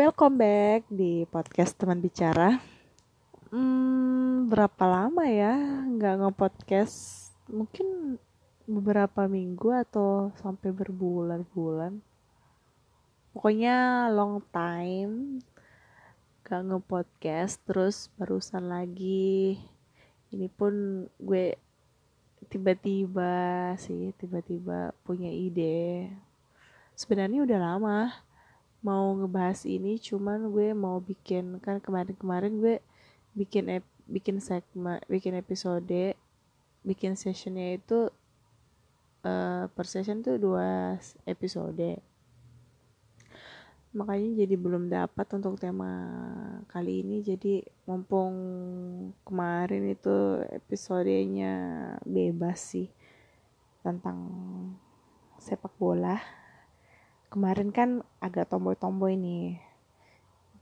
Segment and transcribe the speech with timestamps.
[0.00, 2.56] welcome back di podcast teman bicara.
[3.52, 5.52] Hmm, berapa lama ya
[5.92, 7.28] nggak nge-podcast?
[7.52, 8.16] Mungkin
[8.64, 12.00] beberapa minggu atau sampai berbulan-bulan.
[13.36, 15.44] Pokoknya long time
[16.48, 19.60] gak nge-podcast terus barusan lagi
[20.32, 21.60] ini pun gue
[22.48, 26.08] tiba-tiba sih tiba-tiba punya ide
[26.96, 28.29] sebenarnya udah lama
[28.80, 32.74] mau ngebahas ini cuman gue mau bikin kan kemarin-kemarin gue
[33.36, 36.16] bikin ep, bikin segmen bikin episode
[36.80, 38.08] bikin sessionnya itu
[39.24, 40.96] uh, per session tuh dua
[41.28, 42.00] episode.
[43.90, 45.90] Makanya jadi belum dapat untuk tema
[46.70, 48.34] kali ini jadi mumpung
[49.26, 51.54] kemarin itu episodenya
[52.06, 52.86] bebas sih
[53.82, 54.30] tentang
[55.42, 56.39] sepak bola
[57.30, 59.62] kemarin kan agak tomboy-tomboy nih.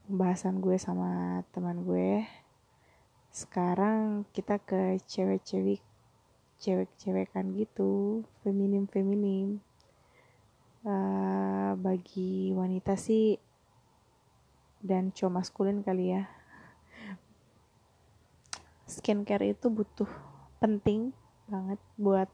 [0.04, 2.28] Pembahasan gue sama teman gue.
[3.32, 5.80] Sekarang kita ke cewek-cewek
[6.60, 8.22] cewek-cewekan gitu.
[8.44, 9.64] Feminim feminim
[10.84, 13.40] uh, bagi wanita sih
[14.84, 16.28] dan cowok maskulin kali ya.
[18.84, 20.08] Skincare itu butuh
[20.60, 21.16] penting
[21.48, 22.28] banget buat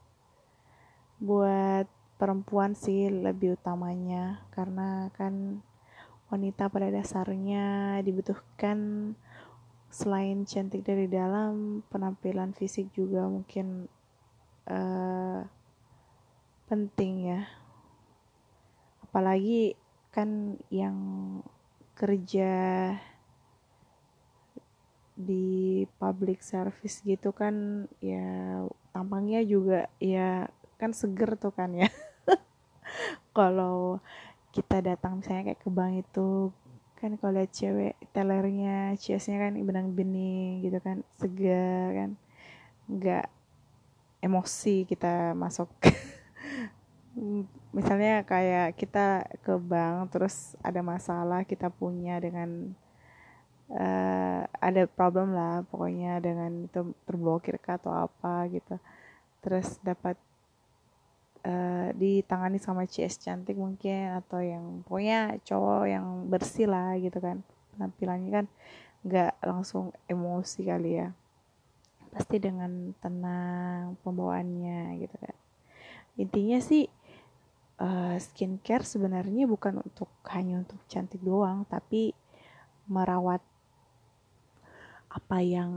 [1.22, 1.86] buat
[2.20, 4.44] perempuan sih lebih utamanya.
[4.54, 5.64] Karena kan
[6.28, 9.12] wanita pada dasarnya dibutuhkan
[9.94, 13.86] selain cantik dari dalam penampilan fisik juga mungkin
[14.66, 15.46] uh,
[16.66, 17.46] penting ya.
[19.06, 19.78] Apalagi
[20.10, 20.98] kan yang
[21.94, 22.54] kerja
[25.14, 31.86] di public service gitu kan ya tampangnya juga ya kan seger tuh kan ya
[33.36, 33.98] kalau
[34.54, 36.54] kita datang misalnya kayak ke bank itu
[36.94, 42.10] kan kalau lihat cewek tellernya ciasnya kan benang bening gitu kan segar kan.
[42.88, 43.26] Nggak
[44.24, 45.68] emosi kita masuk.
[47.76, 52.72] Misalnya kayak kita ke bank terus ada masalah kita punya dengan
[53.70, 58.80] uh, ada problem lah pokoknya dengan itu terblokir atau apa gitu.
[59.44, 60.16] Terus dapat
[61.44, 67.44] uh, ditangani sama CS cantik mungkin atau yang pokoknya cowok yang bersih lah gitu kan.
[67.76, 68.46] Penampilannya kan
[69.04, 71.08] nggak langsung emosi kali ya.
[72.10, 75.36] Pasti dengan tenang pembawaannya gitu kan.
[76.16, 76.86] Intinya sih
[77.82, 82.14] uh, skincare sebenarnya bukan untuk hanya untuk cantik doang tapi
[82.86, 83.42] merawat
[85.10, 85.72] apa yang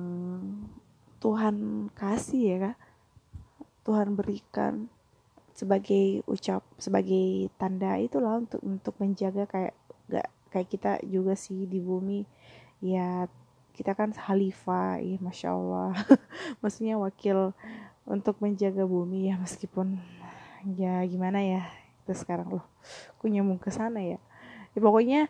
[1.18, 2.78] Tuhan kasih ya kak.
[3.88, 4.92] Tuhan berikan
[5.58, 9.74] sebagai ucap sebagai tanda itulah untuk untuk menjaga kayak
[10.06, 12.22] gak kayak kita juga sih di bumi.
[12.78, 13.26] Ya
[13.74, 15.98] kita kan khalifah ya masya Allah.
[16.62, 17.58] Maksudnya wakil
[18.06, 19.98] untuk menjaga bumi ya meskipun
[20.78, 21.62] ya gimana ya
[22.06, 22.66] itu sekarang loh
[23.18, 24.22] aku nyambung ke sana ya.
[24.78, 25.26] Ya pokoknya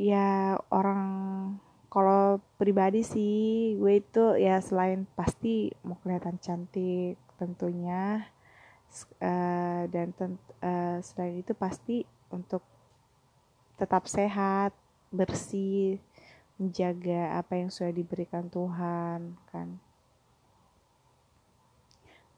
[0.00, 1.04] ya orang
[1.92, 8.28] kalau pribadi sih gue itu ya selain pasti mau kelihatan cantik tentunya
[9.22, 10.12] uh, dan
[10.64, 12.64] uh, selain itu pasti untuk
[13.78, 14.74] tetap sehat
[15.08, 16.02] bersih
[16.58, 19.78] menjaga apa yang sudah diberikan Tuhan kan.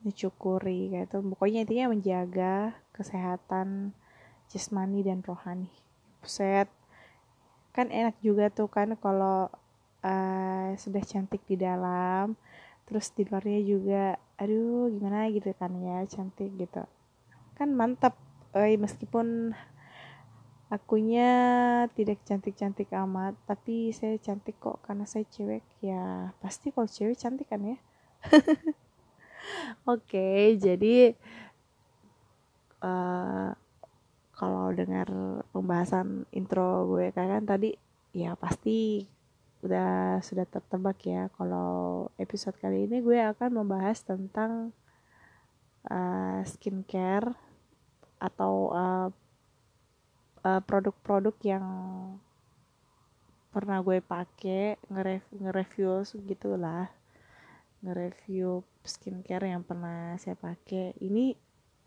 [0.04, 1.24] Mencukuri gitu.
[1.24, 3.96] Pokoknya intinya menjaga kesehatan
[4.52, 5.72] jasmani dan rohani.
[6.20, 6.68] Set
[7.70, 9.48] kan enak juga tuh kan kalau
[10.02, 12.34] uh, sudah cantik di dalam
[12.84, 14.04] terus di luarnya juga
[14.40, 16.82] aduh gimana gitu kan ya cantik gitu.
[17.52, 18.16] Kan mantap
[18.56, 19.52] eh, meskipun
[20.70, 21.30] akunya
[21.98, 27.52] tidak cantik-cantik amat tapi saya cantik kok karena saya cewek ya pasti kalau cewek cantik
[27.52, 27.76] kan ya.
[29.92, 31.12] Oke jadi
[32.80, 33.52] uh,
[34.32, 35.08] kalau dengar
[35.52, 37.76] pembahasan intro gue kan tadi
[38.16, 39.04] ya pasti
[39.60, 41.28] udah sudah tertebak ya.
[41.36, 44.72] Kalau episode kali ini gue akan membahas tentang
[45.88, 47.32] uh, skincare
[48.20, 49.08] atau uh,
[50.44, 51.66] uh, produk-produk yang
[53.50, 56.86] pernah gue pakai nge-review gitu lah
[57.80, 61.32] nge-review skincare yang pernah saya pakai ini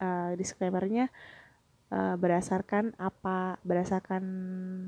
[0.01, 1.07] uh, disclaimernya
[1.93, 4.23] uh, berdasarkan apa berdasarkan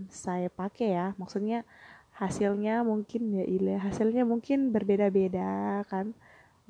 [0.09, 1.07] saya pakai ya.
[1.21, 1.61] Maksudnya
[2.15, 6.15] hasilnya mungkin ya ile hasilnya mungkin berbeda-beda kan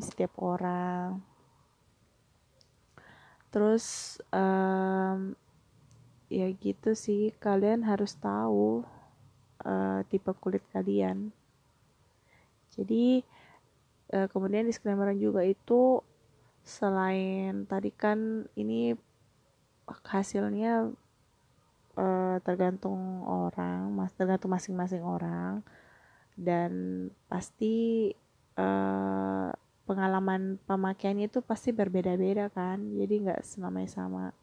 [0.02, 1.22] setiap orang.
[3.54, 5.38] Terus um,
[6.28, 8.84] ya gitu sih kalian harus tahu
[9.62, 11.30] uh, tipe kulit kalian.
[12.74, 13.22] Jadi
[14.12, 16.02] uh, kemudian disclaimer juga itu
[16.66, 18.98] selain tadi kan ini
[19.86, 20.90] hasilnya
[21.96, 25.64] uh, tergantung orang mas tergantung masing-masing orang.
[26.36, 26.72] Dan
[27.32, 28.12] pasti
[28.60, 29.50] uh,
[29.88, 32.80] pengalaman pemakaiannya itu pasti berbeda-beda kan.
[32.96, 34.36] Jadi nggak semuanya sama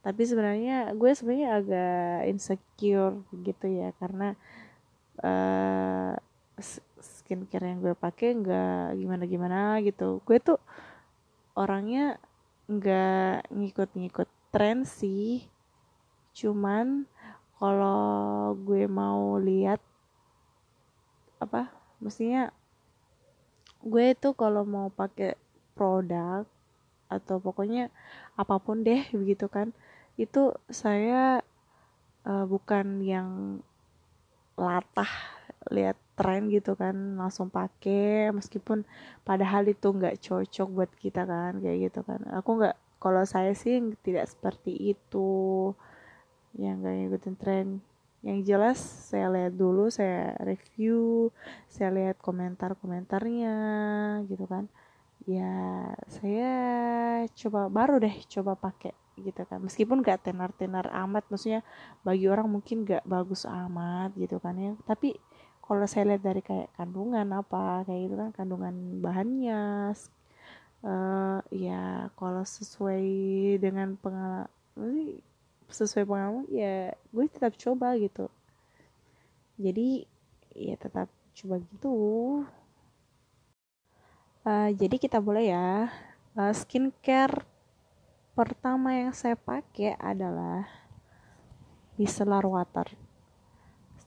[0.00, 3.92] tapi sebenarnya gue sebenarnya agak insecure gitu ya.
[4.00, 4.32] Karena
[5.20, 6.16] uh,
[7.00, 10.24] skincare yang gue pakai nggak gimana gimana gitu.
[10.24, 10.56] Gue tuh
[11.56, 12.16] orangnya
[12.70, 15.44] nggak ngikut-ngikut tren sih
[16.40, 17.04] cuman
[17.60, 19.84] kalau gue mau lihat
[21.36, 21.68] apa
[22.00, 22.48] mestinya
[23.84, 25.36] gue tuh kalau mau pakai
[25.76, 26.48] produk
[27.12, 27.92] atau pokoknya
[28.40, 29.76] apa pun deh begitu kan
[30.16, 31.44] itu saya
[32.24, 33.60] uh, bukan yang
[34.56, 35.08] latah
[35.72, 38.84] lihat tren gitu kan langsung pakai meskipun
[39.24, 42.20] padahal itu nggak cocok buat kita kan kayak gitu kan.
[42.36, 45.72] Aku nggak kalau saya sih tidak seperti itu
[46.58, 47.68] yang nggak ngikutin tren
[48.20, 48.76] yang jelas
[49.08, 51.32] saya lihat dulu saya review
[51.72, 53.56] saya lihat komentar-komentarnya
[54.28, 54.68] gitu kan.
[55.24, 55.52] Ya
[56.08, 56.52] saya
[57.32, 59.64] coba baru deh coba pakai gitu kan.
[59.64, 61.64] Meskipun gak tenar-tenar amat maksudnya
[62.04, 64.72] bagi orang mungkin gak bagus amat gitu kan ya.
[64.84, 65.16] Tapi
[65.64, 69.94] kalau saya lihat dari kayak kandungan apa kayak gitu kan kandungan bahannya
[70.82, 73.06] uh, ya kalau sesuai
[73.62, 75.22] dengan pengalaman
[75.70, 78.28] sesuai pengalaman ya gue tetap coba gitu.
[79.56, 80.04] Jadi
[80.54, 81.94] ya tetap coba gitu.
[84.40, 85.92] Uh, jadi kita boleh ya
[86.36, 87.44] uh, skincare
[88.36, 90.64] pertama yang saya pakai adalah
[91.96, 92.88] micellar water.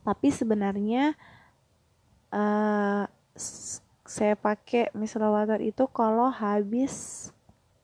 [0.04, 1.14] Tapi sebenarnya
[2.34, 3.06] uh,
[4.04, 7.30] saya pakai micellar water itu kalau habis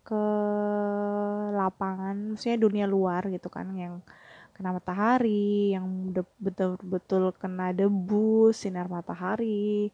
[0.10, 0.26] ke
[1.54, 4.02] lapangan maksudnya dunia luar gitu kan yang
[4.58, 5.86] kena matahari yang
[6.42, 9.94] betul-betul kena debu sinar matahari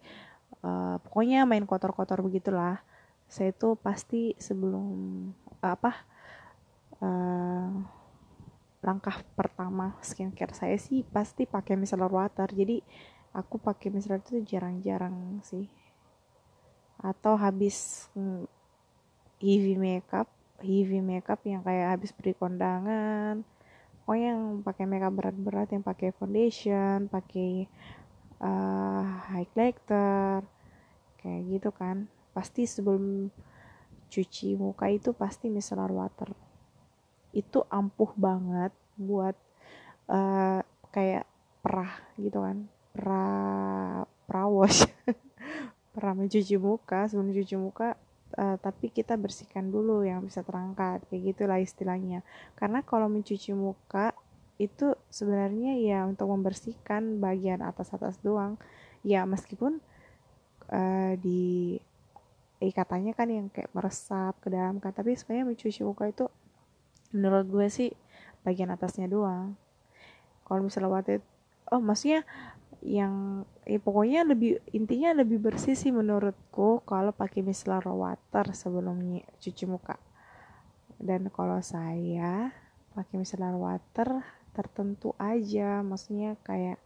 [0.65, 2.81] uh, pokoknya main kotor-kotor begitulah.
[3.25, 4.85] Saya itu pasti sebelum
[5.61, 6.05] apa
[7.01, 7.69] uh,
[8.85, 12.49] langkah pertama skincare saya sih pasti pakai micellar water.
[12.49, 12.81] Jadi
[13.33, 15.69] aku pakai micellar itu jarang-jarang sih.
[17.01, 18.07] Atau habis
[19.39, 20.29] heavy makeup
[20.63, 23.43] heavy makeup yang kayak habis beri kondangan.
[24.05, 27.65] Oh yang pakai makeup berat-berat yang pakai foundation pakai
[28.39, 29.03] uh,
[29.33, 30.45] highlighter
[31.19, 32.07] kayak gitu kan.
[32.31, 33.29] Pasti sebelum
[34.09, 36.31] cuci muka itu pasti micellar water.
[37.33, 39.35] Itu ampuh banget buat
[40.07, 40.61] uh,
[40.93, 41.25] kayak
[41.65, 42.69] perah gitu kan.
[42.95, 43.25] Pra
[44.29, 44.87] prawash
[45.93, 47.97] pra mencuci muka sebelum cuci muka
[48.37, 52.21] uh, tapi kita bersihkan dulu yang bisa terangkat kayak gitulah istilahnya.
[52.55, 54.11] Karena kalau mencuci muka
[54.55, 58.55] itu sebenarnya ya untuk membersihkan bagian atas atas doang.
[59.03, 59.79] Ya meskipun
[60.71, 61.77] uh, di
[62.63, 66.25] eh, katanya kan yang kayak meresap ke dalam kan tapi sebenarnya mencuci muka itu
[67.11, 67.89] menurut gue sih
[68.47, 69.55] bagian atasnya doang.
[70.45, 71.27] Kalau misalnya waktu itu
[71.73, 72.21] oh maksudnya
[72.85, 79.01] yang eh, pokoknya lebih intinya lebih bersih sih menurutku kalau pakai micellar water sebelum
[79.41, 79.97] cuci muka.
[81.01, 82.53] Dan kalau saya
[82.95, 84.23] pakai micellar water
[84.55, 86.79] tertentu aja maksudnya kayak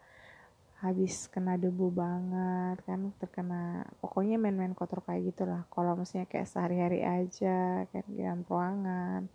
[0.80, 5.68] habis kena debu banget kan terkena pokoknya main-main kotor kayak gitulah.
[5.68, 9.28] Kalau maksudnya kayak sehari-hari aja kan di dalam ruangan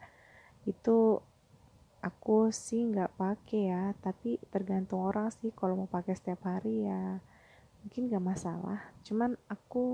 [0.65, 1.21] itu
[2.01, 3.85] aku sih nggak pakai ya.
[4.01, 7.21] Tapi tergantung orang sih kalau mau pakai setiap hari ya
[7.85, 9.85] mungkin nggak masalah cuman aku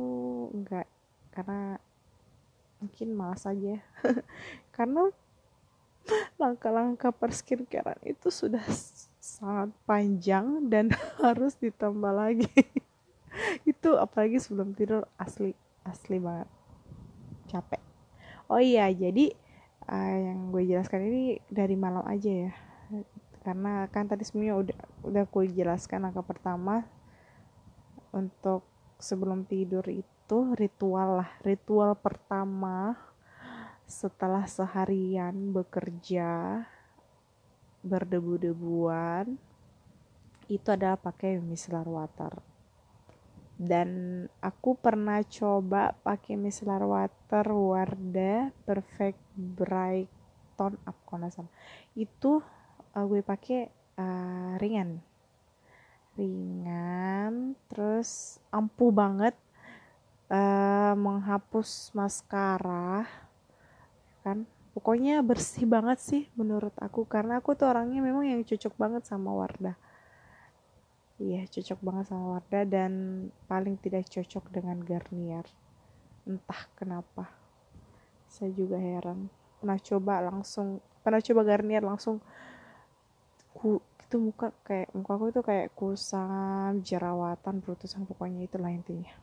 [0.62, 0.86] nggak
[1.34, 1.76] karena
[2.78, 3.82] mungkin malas aja
[4.76, 5.10] karena
[6.40, 8.64] langkah-langkah per skincare itu sudah
[9.20, 10.90] sangat panjang dan
[11.24, 12.48] harus ditambah lagi.
[13.70, 15.52] Itu apalagi sebelum tidur asli
[15.84, 16.48] asli banget.
[17.52, 17.82] Capek.
[18.50, 19.30] Oh iya jadi
[19.86, 22.52] uh, yang gue jelaskan ini dari malam aja ya.
[23.40, 26.84] Karena kan tadi sebenarnya udah udah gue jelaskan angka pertama
[28.10, 28.66] untuk
[29.00, 31.30] sebelum tidur itu ritual lah.
[31.42, 32.94] Ritual pertama
[33.90, 36.62] setelah seharian bekerja
[37.82, 39.34] berdebu-debuan
[40.46, 42.42] itu adalah pakai micellar water.
[43.60, 50.08] Dan aku pernah coba pakai micellar water Wardah Perfect Bright
[50.56, 51.28] Tone Up kalau
[51.92, 52.40] itu
[52.96, 53.68] uh, gue pakai
[54.00, 55.04] uh, ringan
[56.20, 59.32] ringan terus ampuh banget
[60.28, 63.08] uh, menghapus maskara
[64.20, 64.44] kan?
[64.70, 69.34] Pokoknya bersih banget sih menurut aku karena aku tuh orangnya memang yang cocok banget sama
[69.34, 69.74] Wardah.
[71.20, 72.92] Iya cocok banget sama Wardah dan
[73.50, 75.44] paling tidak cocok dengan Garnier.
[76.22, 77.28] Entah kenapa.
[78.30, 79.26] Saya juga heran.
[79.58, 82.22] Pernah coba langsung pernah coba Garnier langsung
[83.50, 89.14] ku itu muka kayak muka aku itu kayak kusam jerawatan berutusan pokoknya itulah intinya.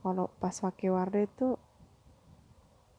[0.00, 1.60] Kalau pas pakai Wardah itu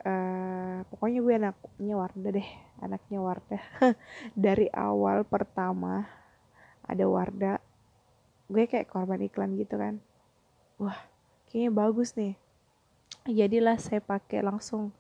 [0.06, 3.64] uh, pokoknya gue anaknya Wardah deh anaknya Wardah
[4.38, 6.06] dari awal pertama
[6.86, 7.58] ada Wardah
[8.46, 9.98] gue kayak korban iklan gitu kan.
[10.78, 11.10] Wah
[11.50, 12.38] kayaknya bagus nih.
[13.26, 14.94] Jadilah saya pakai langsung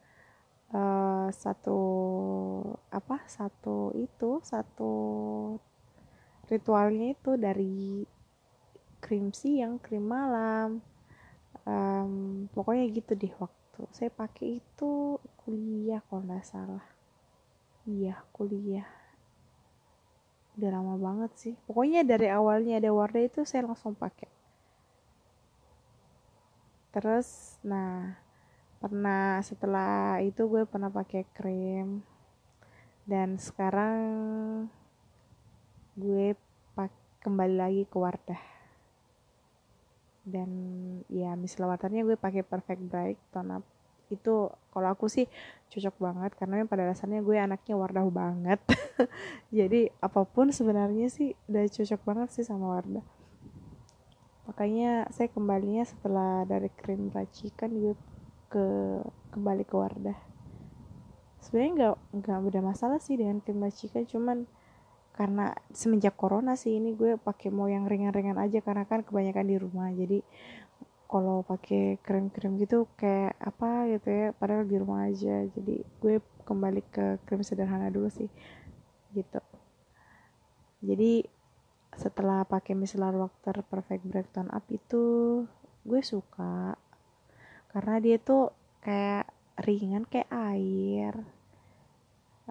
[0.72, 1.80] uh, satu
[2.92, 4.94] apa satu itu satu
[6.48, 8.04] ritualnya itu dari
[9.00, 10.84] krim siang krim malam.
[11.62, 16.86] Um, pokoknya gitu deh waktu saya pakai itu kuliah kalau nggak salah.
[17.88, 18.88] Iya kuliah.
[20.58, 21.56] Udah lama banget sih.
[21.66, 24.30] Pokoknya dari awalnya ada Wardah itu saya langsung pakai.
[26.92, 28.20] Terus nah
[28.82, 32.02] pernah setelah itu gue pernah pakai krim.
[33.06, 34.02] Dan sekarang
[35.94, 36.34] gue
[36.74, 36.90] pak
[37.22, 38.44] kembali lagi ke Wardah.
[40.26, 40.50] Dan
[41.14, 43.66] ya misalnya waternya gue pakai perfect bright tone up.
[44.10, 45.30] Itu kalau aku sih
[45.72, 48.60] cocok banget karena pada dasarnya gue anaknya Wardah banget.
[49.54, 53.06] Jadi apa pun sebenarnya sih udah cocok banget sih sama Wardah.
[54.50, 57.94] Makanya saya kembalinya setelah dari krim racikan gue
[58.52, 58.66] ke
[59.32, 60.20] kembali ke Wardah.
[61.40, 64.44] Sebenarnya nggak nggak beda masalah sih dengan krim racikan cuman
[65.16, 69.56] karena semenjak corona sih ini gue pakai mau yang ringan-ringan aja karena kan kebanyakan di
[69.56, 69.88] rumah.
[69.96, 70.20] Jadi
[71.12, 75.48] kalau pakai krim-krim gitu kayak apa gitu ya padahal di rumah aja.
[75.48, 78.28] Jadi gue kembali ke krim sederhana dulu sih
[79.16, 79.40] gitu.
[80.84, 81.24] Jadi
[81.92, 85.04] setelah pakai micellar water perfect break tone up itu
[85.84, 86.80] gue suka
[87.72, 88.52] karena dia tuh
[88.84, 89.32] kayak
[89.64, 91.16] ringan kayak air.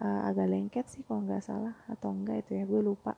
[0.01, 3.13] Uh, agak lengket sih kalau nggak salah atau enggak itu ya gue lupa.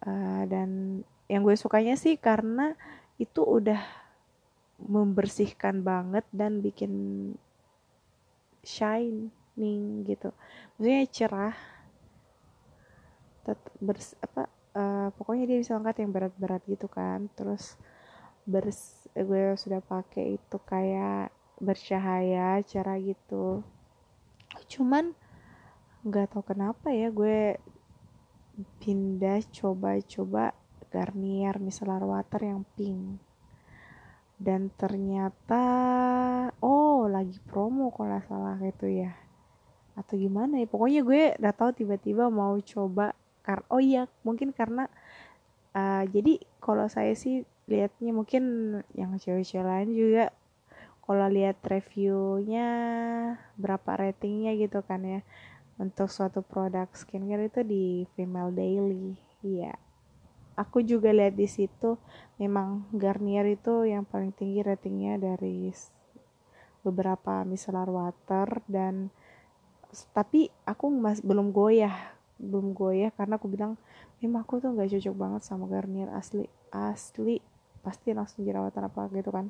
[0.00, 2.72] Uh, dan yang gue sukanya sih karena
[3.20, 3.82] itu udah
[4.78, 7.34] membersihkan banget dan bikin
[8.64, 10.32] shining gitu.
[10.78, 11.56] Maksudnya cerah
[13.42, 14.44] tetap bers apa
[14.76, 17.28] uh, pokoknya dia bisa angkat yang berat-berat gitu kan.
[17.36, 17.76] Terus
[18.48, 23.62] bers gue sudah pakai itu kayak bercahaya cerah gitu.
[24.70, 25.12] Cuman
[26.06, 27.58] nggak tahu kenapa ya gue
[28.82, 30.54] pindah coba-coba
[30.88, 33.20] Garnier micellar water yang pink.
[34.38, 35.64] Dan ternyata
[36.62, 39.12] oh lagi promo kalau salah gitu ya.
[39.98, 43.12] Atau gimana ya pokoknya gue udah tahu tiba-tiba mau coba
[43.42, 44.92] kar oh iya mungkin karena
[45.72, 48.42] uh, jadi kalau saya sih liatnya mungkin
[48.96, 50.32] yang cewek-cewek lain juga
[51.04, 52.68] kalau lihat reviewnya
[53.56, 55.20] berapa ratingnya gitu kan ya.
[55.78, 59.14] Untuk suatu produk skincare itu di Female Daily
[59.46, 59.78] iya.
[60.58, 61.96] Aku juga lihat di situ
[62.36, 65.70] memang Garnier itu yang paling tinggi ratingnya dari
[66.82, 69.14] beberapa micellar water dan
[70.12, 71.94] tapi aku masih belum goyah
[72.38, 73.74] belum goyah karena aku bilang
[74.22, 77.42] memang aku tuh nggak cocok banget sama Garnier asli asli
[77.88, 79.48] pasti langsung jerawatan apa gitu kan.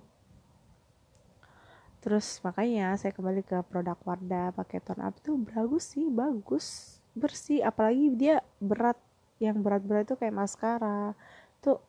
[1.99, 7.67] Terus makanya saya kembali ke produk Wardah pakai tone up itu bagus sih bagus bersih.
[7.67, 8.95] Apalagi dia berat
[9.43, 11.19] yang berat-berat itu kayak maskara.
[11.59, 11.83] Tuh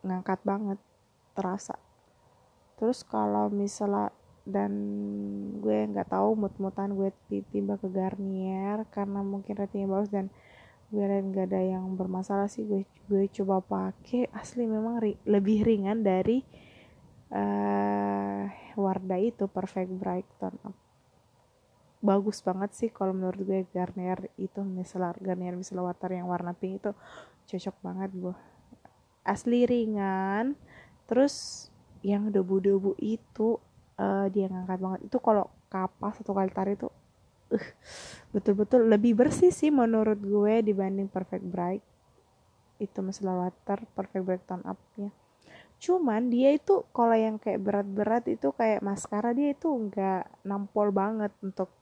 [0.00, 0.80] ngangkat banget
[1.36, 1.76] terasa.
[2.80, 4.08] Terus kalau misalnya
[4.42, 4.72] dan
[5.62, 10.34] gue nggak tahu mut-mutan gue tiba ke Garnier karena mungkin ratingnya bagus dan
[10.92, 14.28] gue nggak ada yang bermasalah sih gue gue coba pakai.
[14.36, 16.44] Asli memang ri, lebih ringan dari
[17.32, 18.44] uh,
[18.76, 20.76] Wardah itu perfect bright tone
[22.02, 26.82] bagus banget sih kalau menurut gue Garnier itu misalnya Garnier misalnya water yang warna pink
[26.82, 26.90] itu
[27.46, 28.34] cocok banget gue
[29.22, 30.58] asli ringan
[31.06, 31.70] terus
[32.02, 33.62] yang debu-debu itu
[33.98, 35.00] uh, dia ngangkat banget.
[35.06, 36.90] Itu kalau kapas atau kali tarik itu
[37.54, 37.66] uh,
[38.32, 41.84] betul-betul lebih bersih sih menurut gue dibanding perfect bright.
[42.80, 45.12] Itu misalnya water perfect bright tone up ya
[45.82, 51.34] cuman dia itu kalau yang kayak berat-berat itu kayak maskara dia itu nggak nampol banget
[51.42, 51.74] untuk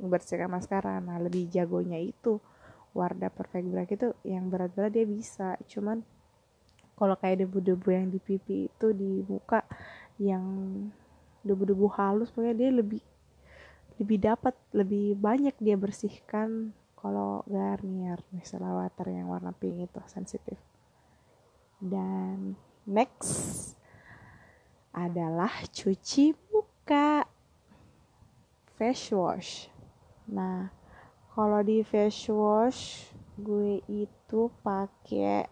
[0.00, 1.04] membersihkan maskara.
[1.04, 2.40] Nah lebih jagonya itu
[2.96, 5.60] Wardah Perfect Black itu yang berat-berat dia bisa.
[5.68, 6.00] Cuman
[6.96, 9.64] kalau kayak debu-debu yang di pipi itu di muka
[10.16, 10.44] yang
[11.44, 13.04] debu-debu halus pokoknya dia lebih
[14.00, 20.56] lebih dapat lebih banyak dia bersihkan kalau Garnier micellar water yang warna pink itu sensitif.
[21.82, 22.54] Dan
[22.86, 23.74] next
[24.94, 27.26] adalah cuci muka.
[28.78, 29.66] Face wash.
[30.30, 30.70] Nah
[31.32, 33.08] kalau di face wash
[33.40, 35.48] gue itu pakai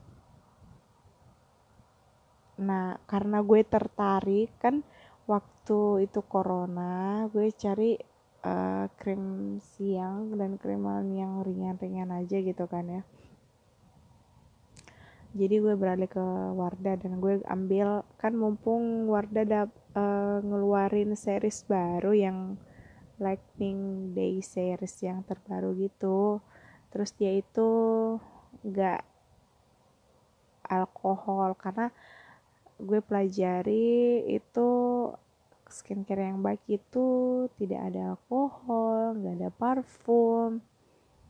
[2.61, 4.85] nah karena gue tertarik kan
[5.25, 7.97] waktu itu corona gue cari
[8.45, 13.03] uh, krim siang dan krim malam yang ringan-ringan aja gitu kan ya.
[15.31, 16.27] Jadi gue beralih ke
[16.59, 19.63] Wardah dan gue ambil kan mumpung Wardah ada
[19.95, 22.59] uh, ngeluarin series baru yang
[23.23, 26.43] Lightning Day series yang terbaru gitu.
[26.91, 27.71] Terus dia itu
[28.67, 29.07] gak
[30.67, 31.95] alkohol karena
[32.81, 34.69] gue pelajari itu
[35.71, 37.07] skincare yang baik itu
[37.57, 40.61] tidak ada alkohol, nggak ada parfum,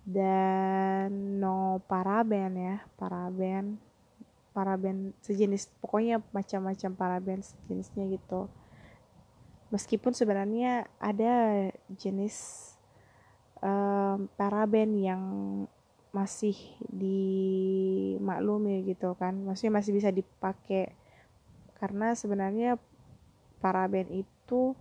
[0.04, 3.78] dan no paraben ya, paraben,
[4.50, 8.50] paraben sejenis, pokoknya macam-macam paraben sejenisnya gitu.
[9.70, 12.66] Meskipun sebenarnya ada jenis
[13.62, 15.22] um, paraben yang
[16.10, 16.58] masih
[16.90, 20.90] dimaklumi gitu kan, maksudnya masih bisa dipakai
[21.78, 22.76] karena sebenarnya
[23.60, 24.74] paraben itu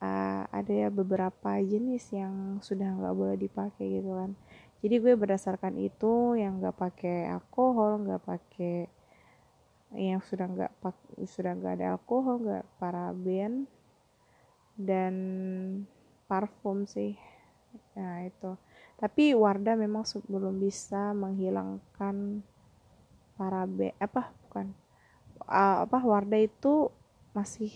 [0.00, 4.32] uh, ada beberapa jenis yang sudah nggak boleh dipakai gitu kan.
[4.80, 8.88] Jadi gue berdasarkan itu yang nggak pakai alkohol nggak pakai
[9.98, 10.72] yang sudah nggak
[11.26, 13.68] sudah nggak ada alkohol nggak paraben
[14.80, 15.14] dan
[16.24, 17.18] parfum sih.
[17.98, 18.56] Nah itu.
[18.96, 22.40] Tapi Wardah memang belum bisa menghilangkan
[23.36, 24.32] paraben apa?
[24.48, 24.66] Bukan.
[25.44, 25.98] Uh, apa?
[26.00, 26.88] Wardah itu
[27.36, 27.70] masih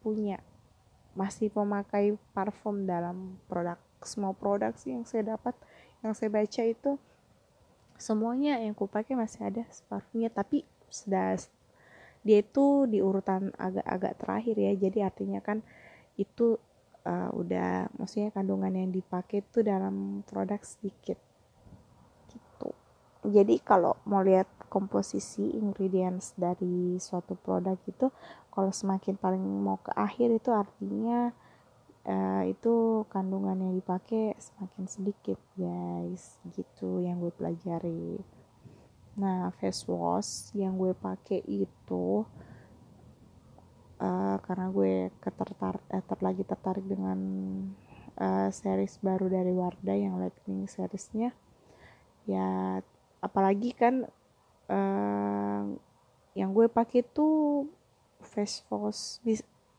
[0.00, 0.40] punya
[1.12, 5.54] masih memakai parfum dalam produk semua produk sih yang saya dapat
[6.02, 6.96] yang saya baca itu
[8.00, 11.38] semuanya yang ku pakai masih ada parfumnya tapi sudah
[12.22, 15.62] dia itu di urutan agak-agak terakhir ya jadi artinya kan
[16.18, 16.58] itu
[17.06, 21.18] uh, udah maksudnya kandungan yang dipakai itu dalam produk sedikit
[23.22, 28.10] jadi kalau mau lihat komposisi ingredients dari suatu produk itu
[28.50, 31.30] kalau semakin paling mau ke akhir itu artinya
[32.02, 36.42] uh, itu kandungan yang dipakai semakin sedikit guys.
[36.50, 38.18] Gitu yang gue pelajari.
[39.22, 42.26] Nah face wash yang gue pakai itu
[44.02, 47.18] uh, karena gue ketertar eh, ter lagi tertarik dengan
[48.18, 51.30] uh, series baru dari Wardah yang Lightning seriesnya
[52.26, 52.78] ya
[53.22, 54.04] apalagi kan
[54.68, 55.62] uh,
[56.34, 57.70] yang gue pakai tuh
[58.20, 59.22] face wash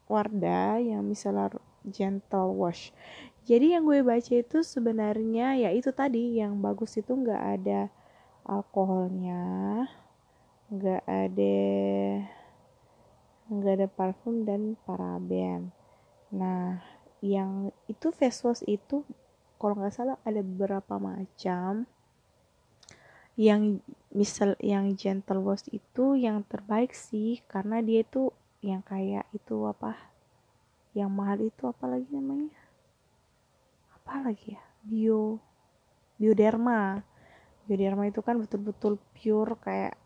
[0.03, 2.91] Wardah yang misalnya gentle wash.
[3.43, 7.91] Jadi yang gue baca itu sebenarnya ya itu tadi yang bagus itu nggak ada
[8.43, 9.87] alkoholnya
[10.67, 11.59] nggak ada
[13.51, 15.71] nggak ada parfum dan paraben.
[16.31, 16.83] Nah
[17.23, 19.07] yang itu face wash itu
[19.55, 21.87] kalau nggak salah ada beberapa macam
[23.33, 23.81] yang
[24.13, 28.29] misal yang gentle wash itu yang terbaik sih karena dia itu
[28.61, 29.97] yang kayak itu apa
[30.93, 32.53] yang mahal itu apa lagi namanya?
[33.97, 34.63] Apa lagi ya?
[34.85, 35.41] Bio
[36.21, 37.01] bioderma.
[37.65, 39.97] Bioderma itu kan betul-betul pure kayak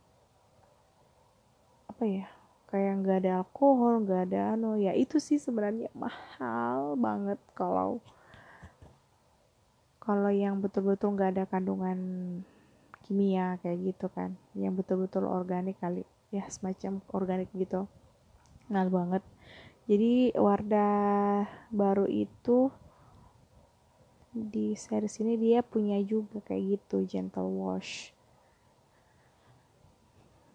[1.92, 2.28] apa ya?
[2.72, 4.80] Kayak nggak ada alkohol nggak ada ano.
[4.80, 8.00] Ya itu sih sebenarnya mahal banget kalau
[10.00, 12.00] kalau yang betul-betul nggak ada kandungan
[13.08, 14.36] kimia kayak gitu kan.
[14.52, 16.04] Yang betul-betul organik kali.
[16.28, 17.88] Ya semacam organik gitu.
[18.68, 19.24] Ngal banget.
[19.88, 22.68] Jadi Wardah baru itu
[24.36, 28.12] di series ini dia punya juga kayak gitu gentle wash.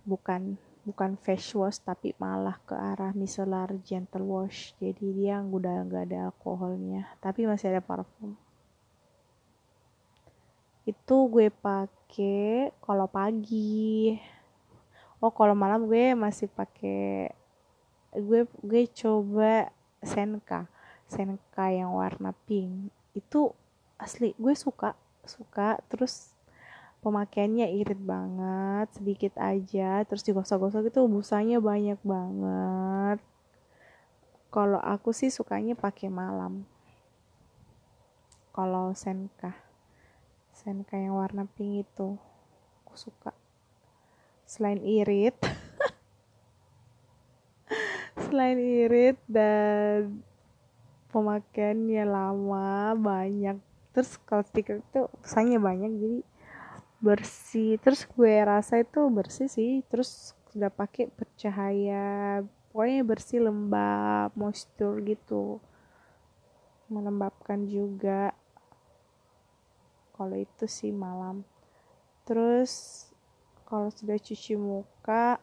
[0.04, 4.76] Bukan bukan face wash tapi malah ke arah micellar gentle wash.
[4.76, 7.16] Jadi dia udah nggak ada alkoholnya.
[7.24, 8.36] Tapi masih ada parfum
[10.82, 14.18] itu gue pakai kalau pagi.
[15.22, 17.30] Oh kalau malam gue masih pakai
[18.10, 19.70] gue gue coba
[20.02, 20.66] senka.
[21.06, 22.90] Senka yang warna pink.
[23.14, 23.54] Itu
[23.94, 25.78] asli gue suka suka.
[25.86, 26.34] Terus
[27.06, 30.02] pemakaiannya irit banget sedikit aja.
[30.02, 33.22] Terus digosok-gosok itu busanya banyak banget.
[34.50, 36.66] Kalau aku sih sukanya pakai malam.
[38.50, 39.71] Kalau senka
[40.62, 42.14] senka yang warna pink itu.
[42.86, 43.34] Aku suka.
[44.46, 45.34] Selain irit
[48.30, 50.22] selain irit dan
[51.12, 53.60] pemakaiannya lama banyak.
[53.92, 56.20] Terus kalau stiker itu usahanya banyak jadi
[57.02, 57.76] bersih.
[57.82, 59.84] Terus gue rasa itu bersih sih.
[59.90, 62.40] Terus sudah pakai bercahaya
[62.72, 65.60] pokoknya bersih lembab moisture gitu.
[66.88, 68.32] Melembabkan juga
[70.22, 71.42] kalau itu sih malam.
[72.22, 73.02] Terus
[73.66, 75.42] kalau sudah cuci muka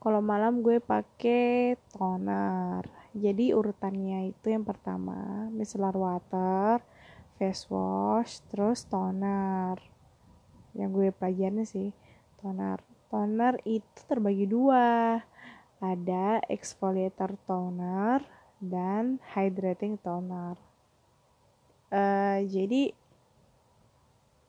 [0.00, 2.80] kalau malam gue pakai toner.
[3.12, 6.80] Jadi urutannya itu yang pertama micellar water
[7.36, 9.76] face wash terus toner.
[10.72, 11.92] Yang gue pelajarin sih
[12.40, 12.80] toner.
[13.12, 15.20] Toner itu terbagi dua.
[15.84, 18.24] Ada exfoliator toner
[18.64, 20.65] dan hydrating toner
[21.92, 22.94] uh, jadi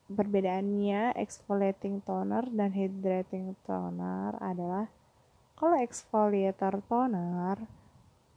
[0.08, 4.88] perbedaannya exfoliating toner dan hydrating toner adalah
[5.58, 7.60] kalau exfoliator toner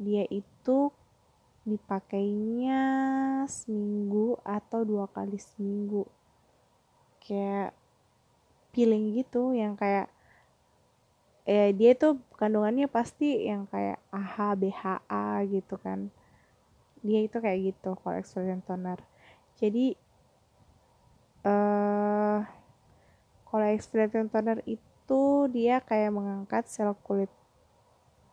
[0.01, 0.89] dia itu
[1.61, 2.81] dipakainya
[3.45, 6.09] seminggu atau dua kali seminggu.
[7.21, 7.77] Kayak
[8.73, 10.09] peeling gitu yang kayak
[11.45, 16.09] eh dia tuh kandungannya pasti yang kayak AHA BHA gitu kan
[17.01, 18.99] dia itu kayak gitu kalau exfoliant toner.
[19.57, 19.97] Jadi
[21.45, 22.39] uh,
[23.49, 27.29] kalau exfoliant toner itu dia kayak mengangkat sel kulit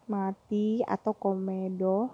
[0.08, 2.08] mati atau komedo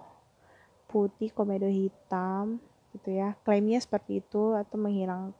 [0.90, 2.62] putih komedo hitam
[2.94, 3.34] gitu ya.
[3.42, 5.34] Klaimnya seperti itu atau menghilang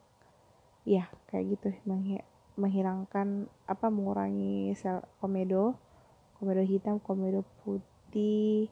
[0.83, 1.67] ya kayak gitu.
[2.55, 5.79] Menghilangkan apa mengurangi sel komedo
[6.35, 8.67] komedo hitam komedo putih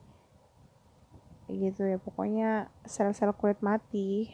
[1.50, 4.32] gitu ya pokoknya sel-sel kulit mati.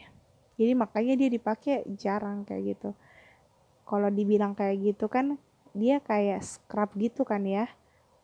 [0.59, 2.89] Jadi makanya dia dipakai jarang kayak gitu.
[3.87, 5.39] Kalau dibilang kayak gitu kan
[5.73, 7.65] dia kayak scrub gitu kan ya.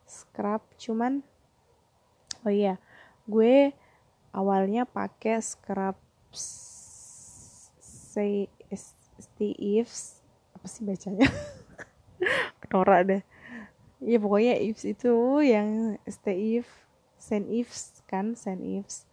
[0.05, 1.25] Scrub cuman
[2.45, 2.77] oh iya
[3.25, 3.73] gue
[4.29, 5.97] awalnya pakai scrub
[6.35, 8.45] say
[9.17, 9.89] Steve
[10.55, 11.27] apa sih bacanya?
[12.75, 13.23] Nora deh.
[14.03, 16.67] Ya pokoknya Ives itu yang Steve
[17.15, 19.03] Saint Ives kan Saint Ives.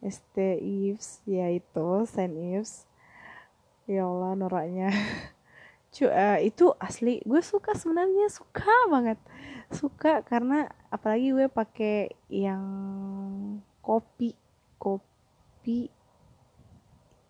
[0.00, 2.86] ST Ives ya itu Saint Ives.
[3.90, 4.94] Ya Allah noraknya.
[5.90, 9.18] Cu, uh, itu asli gue suka sebenarnya suka banget.
[9.74, 12.62] Suka karena apalagi gue pakai yang
[13.82, 14.38] kopi
[14.78, 15.90] kopi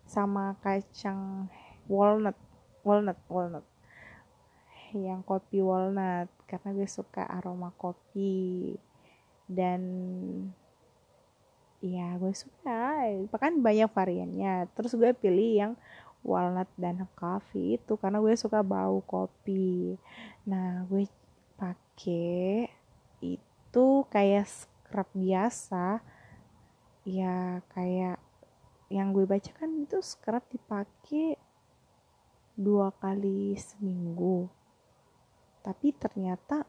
[0.05, 1.49] sama kacang
[1.89, 2.37] walnut
[2.85, 3.65] walnut walnut.
[4.93, 8.77] Yang kopi walnut karena gue suka aroma kopi.
[9.49, 9.81] Dan
[11.81, 13.09] ya gue suka.
[13.33, 14.69] Bahkan banyak variannya.
[14.77, 15.73] Terus gue pilih yang
[16.21, 19.97] walnut dan coffee itu karena gue suka bau kopi.
[20.45, 21.09] Nah gue
[21.57, 22.69] pakai
[23.19, 25.99] itu kayak scrub biasa.
[27.01, 28.21] Ya kayak
[28.93, 31.35] yang gue baca kan itu scrub dipakai
[32.53, 34.45] dua kali seminggu.
[35.65, 36.65] Tapi ternyata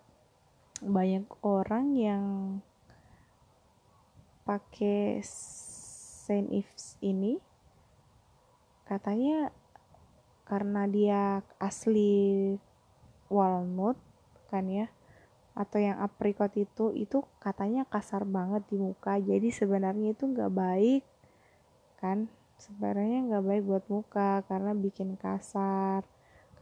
[0.80, 2.24] banyak orang yang
[4.42, 7.38] pakai Saint Ives ini
[8.86, 9.54] katanya
[10.44, 11.22] karena dia
[11.56, 12.54] asli
[13.32, 13.96] walnut
[14.52, 14.92] kan ya
[15.52, 19.20] atau yang apricot itu itu katanya kasar banget di muka.
[19.20, 21.02] Jadi sebenarnya itu nggak baik
[22.00, 22.26] kan
[22.58, 26.02] sebenarnya nggak baik buat muka karena bikin kasar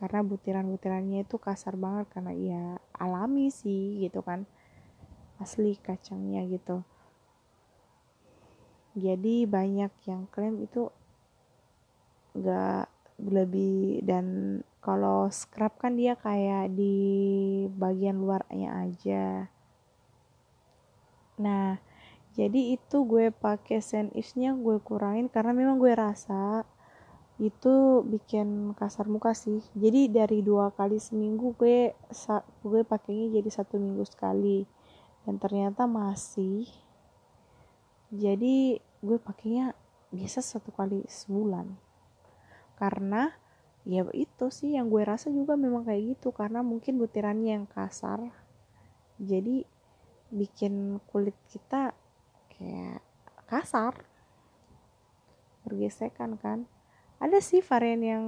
[0.01, 2.65] karena butiran-butirannya itu kasar banget karena ya
[2.97, 4.49] alami sih gitu kan
[5.41, 6.85] asli kacangnya gitu
[8.99, 10.91] jadi banyak yang klaim itu
[12.35, 12.87] nggak
[13.21, 16.97] lebih dan kalau scrub kan dia kayak di
[17.77, 19.27] bagian luarnya aja.
[21.37, 21.77] Nah
[22.35, 23.83] jadi itu gue pakai
[24.39, 26.65] nya gue kurangin karena memang gue rasa
[27.41, 29.61] itu bikin kasar muka sih.
[29.77, 31.93] Jadi dari dua kali seminggu gue
[32.65, 34.65] gue pakainya jadi satu minggu sekali.
[35.29, 36.65] Dan ternyata masih
[38.11, 39.79] jadi gue pakainya
[40.11, 41.79] biasa satu kali sebulan.
[42.75, 43.31] Karena
[43.87, 46.35] ya itu sih yang gue rasa juga memang kayak gitu.
[46.35, 48.19] Karena mungkin butirannya yang kasar.
[49.23, 49.63] Jadi
[50.35, 51.95] bikin kulit kita
[52.59, 52.99] kayak
[53.47, 53.95] kasar.
[55.63, 56.67] Bergesekan kan.
[57.21, 58.27] Ada sih varian yang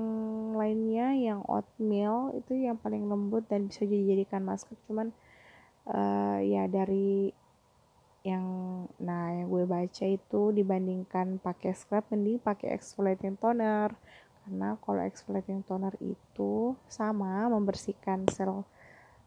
[0.55, 4.79] lainnya yang oatmeal itu yang paling lembut dan bisa dijadikan masker.
[4.87, 5.11] Cuman
[5.91, 7.33] uh, ya dari
[8.23, 8.47] yang
[9.03, 13.91] nah yang gue baca itu dibandingkan pakai scrub mending pakai exfoliating toner.
[14.43, 18.67] Karena kalau exfoliating toner itu sama membersihkan sel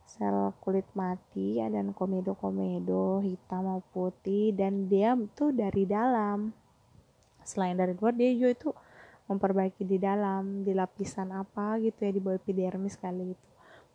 [0.05, 6.55] sel kulit mati dan komedo-komedo hitam maupun putih dan dia tuh dari dalam.
[7.43, 8.69] Selain dari luar dia juga itu
[9.25, 13.47] memperbaiki di dalam di lapisan apa gitu ya di bawah epidermis kali itu.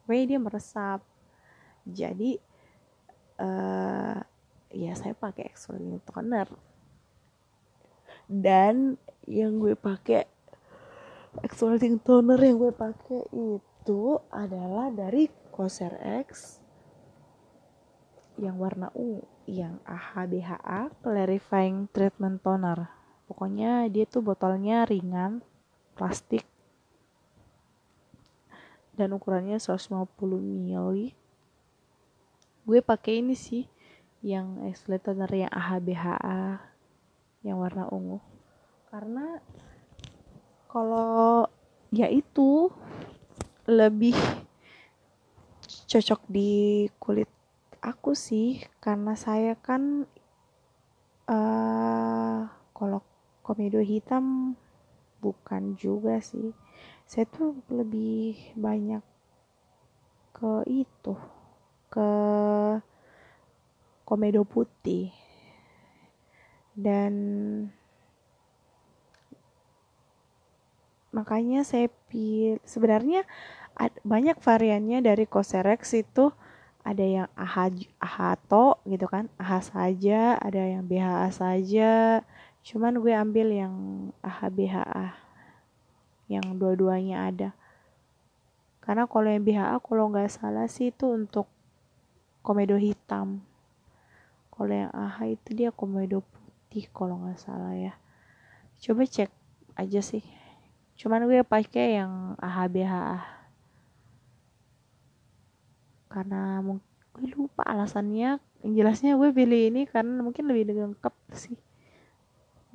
[0.03, 1.01] Pokoknya dia meresap.
[1.87, 2.31] Jadi
[3.41, 4.19] uh,
[4.71, 6.49] ya saya pakai exfoliating toner
[8.31, 8.95] dan
[9.27, 10.27] yang gue pakai
[11.43, 16.59] exfoliating toner yang gue pakai itu adalah dari Coser X
[18.39, 22.89] yang warna ungu yang AHBHA Clarifying Treatment Toner.
[23.27, 25.45] Pokoknya dia tuh botolnya ringan
[25.99, 26.47] plastik
[29.01, 31.17] dan ukurannya 150 ml
[32.69, 33.65] gue pakai ini sih
[34.21, 36.61] yang exfoliator yang AHBHA
[37.41, 38.21] yang warna ungu.
[38.93, 39.41] Karena
[40.69, 41.49] kalau
[41.89, 42.69] ya itu
[43.65, 44.15] lebih
[45.91, 47.31] cocok di kulit
[47.81, 50.05] aku sih karena saya kan
[51.27, 52.45] uh,
[52.77, 53.01] kalau
[53.41, 54.55] komedo hitam
[55.25, 56.53] bukan juga sih.
[57.09, 59.03] Saya tuh lebih banyak
[60.31, 61.15] ke itu
[61.91, 62.11] ke
[64.11, 65.15] komedo putih.
[66.75, 67.15] Dan
[71.15, 73.23] makanya saya pilih sebenarnya
[74.03, 76.35] banyak variannya dari Coserex itu.
[76.81, 82.25] Ada yang AHA, AHATO gitu kan AHA saja ada yang BHA saja.
[82.65, 83.75] Cuman gue ambil yang
[84.25, 85.13] AHBHA
[86.33, 87.51] yang dua-duanya ada.
[88.81, 91.53] Karena kalau yang BHA kalau nggak salah sih itu untuk
[92.41, 93.45] komedo hitam
[94.61, 97.97] kalau yang AHA itu dia komedo putih kalau nggak salah ya.
[98.77, 99.33] Coba cek
[99.81, 100.21] aja sih.
[101.01, 103.25] Cuman gue pakai yang AHBHA
[106.13, 106.61] karena
[107.17, 108.37] gue lupa alasannya.
[108.61, 111.57] Yang jelasnya gue pilih ini karena mungkin lebih lengkap sih.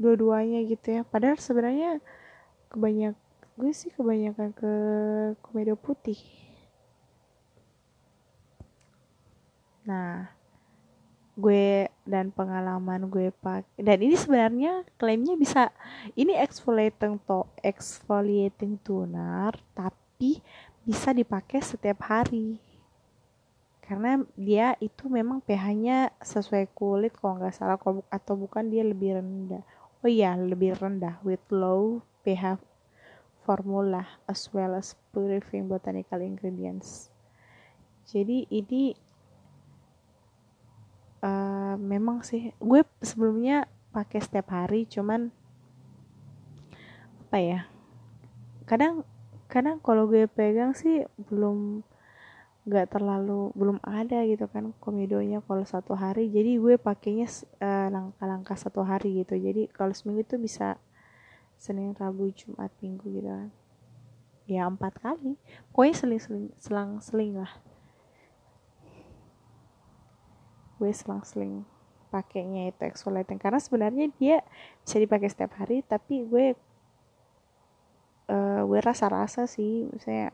[0.01, 1.01] Dua-duanya gitu ya.
[1.05, 2.01] Padahal sebenarnya
[2.73, 3.13] kebanyak
[3.55, 4.73] gue sih kebanyakan ke
[5.39, 6.19] komedo putih
[9.85, 10.27] nah
[11.39, 11.74] gue
[12.05, 15.73] dan pengalaman gue pakai dan ini sebenarnya klaimnya bisa
[16.13, 20.39] ini exfoliating to exfoliating toner tapi
[20.85, 22.61] bisa dipakai setiap hari.
[23.81, 27.77] Karena dia itu memang pH-nya sesuai kulit kalau nggak salah
[28.09, 29.65] atau bukan dia lebih rendah.
[30.01, 32.61] Oh iya lebih rendah with low pH
[33.45, 37.13] formula as well as purifying botanical ingredients.
[38.09, 38.93] Jadi ini
[41.25, 42.53] uh, memang sih.
[42.61, 45.33] Gue sebelumnya pakai setiap hari cuman
[47.25, 47.59] apa ya?
[48.69, 49.01] Kadang
[49.49, 51.81] kadang kalau gue pegang sih belum
[52.65, 56.29] nggak terlalu belum ada gitu kan komedonya kalau satu hari.
[56.29, 57.29] Jadi gue pakainya
[57.61, 59.37] uh, langkah-langkah satu hari gitu.
[59.37, 60.77] Jadi kalau seminggu itu bisa
[61.57, 63.49] Senin Rabu Jumat Minggu gitu kan.
[64.45, 65.37] Ya empat kali.
[65.73, 67.53] Pokoknya seling-seling selang-seling lah
[70.79, 71.63] gue selang-seling
[72.11, 73.39] pakainya itu exfoliating.
[73.41, 74.39] Karena sebenarnya dia
[74.83, 76.55] bisa dipakai setiap hari tapi gue
[78.31, 80.33] uh, gue rasa-rasa sih misalnya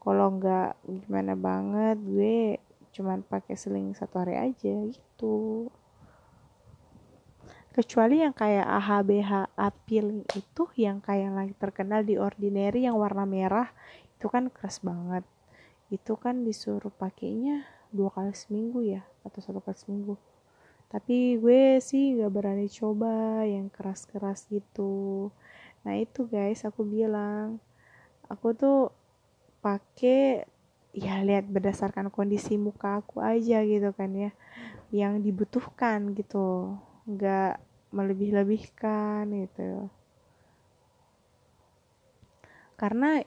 [0.00, 2.56] kalau nggak gimana banget gue
[2.90, 5.68] cuman pakai seling satu hari aja gitu.
[7.70, 13.70] Kecuali yang kayak AHBH apil itu yang kayak lagi terkenal di ordinary yang warna merah
[14.18, 15.22] itu kan keras banget.
[15.86, 20.14] Itu kan disuruh pakainya dua kali seminggu ya atau satu kali seminggu.
[20.90, 25.30] Tapi gue sih gak berani coba yang keras-keras gitu.
[25.86, 27.62] Nah itu guys aku bilang
[28.26, 28.80] aku tuh
[29.62, 30.46] pakai
[30.90, 34.30] ya lihat berdasarkan kondisi muka aku aja gitu kan ya
[34.90, 36.74] yang dibutuhkan gitu.
[37.06, 37.62] Nggak
[37.94, 39.90] melebih-lebihkan gitu.
[42.74, 43.22] Karena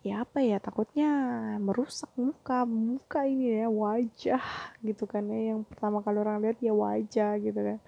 [0.00, 1.12] ya apa ya takutnya
[1.60, 4.44] merusak muka muka ini ya wajah
[4.80, 5.52] gitu kan ya.
[5.54, 7.78] Yang pertama kali orang lihat ya wajah gitu kan.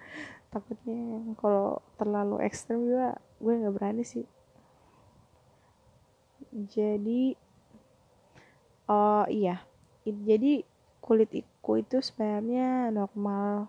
[0.53, 0.97] Takutnya
[1.41, 4.25] kalau terlalu ekstrem juga gue nggak berani sih.
[6.53, 7.33] Jadi
[8.85, 9.65] oh iya
[10.05, 10.61] jadi
[11.01, 13.65] kulit iku itu sebenarnya normal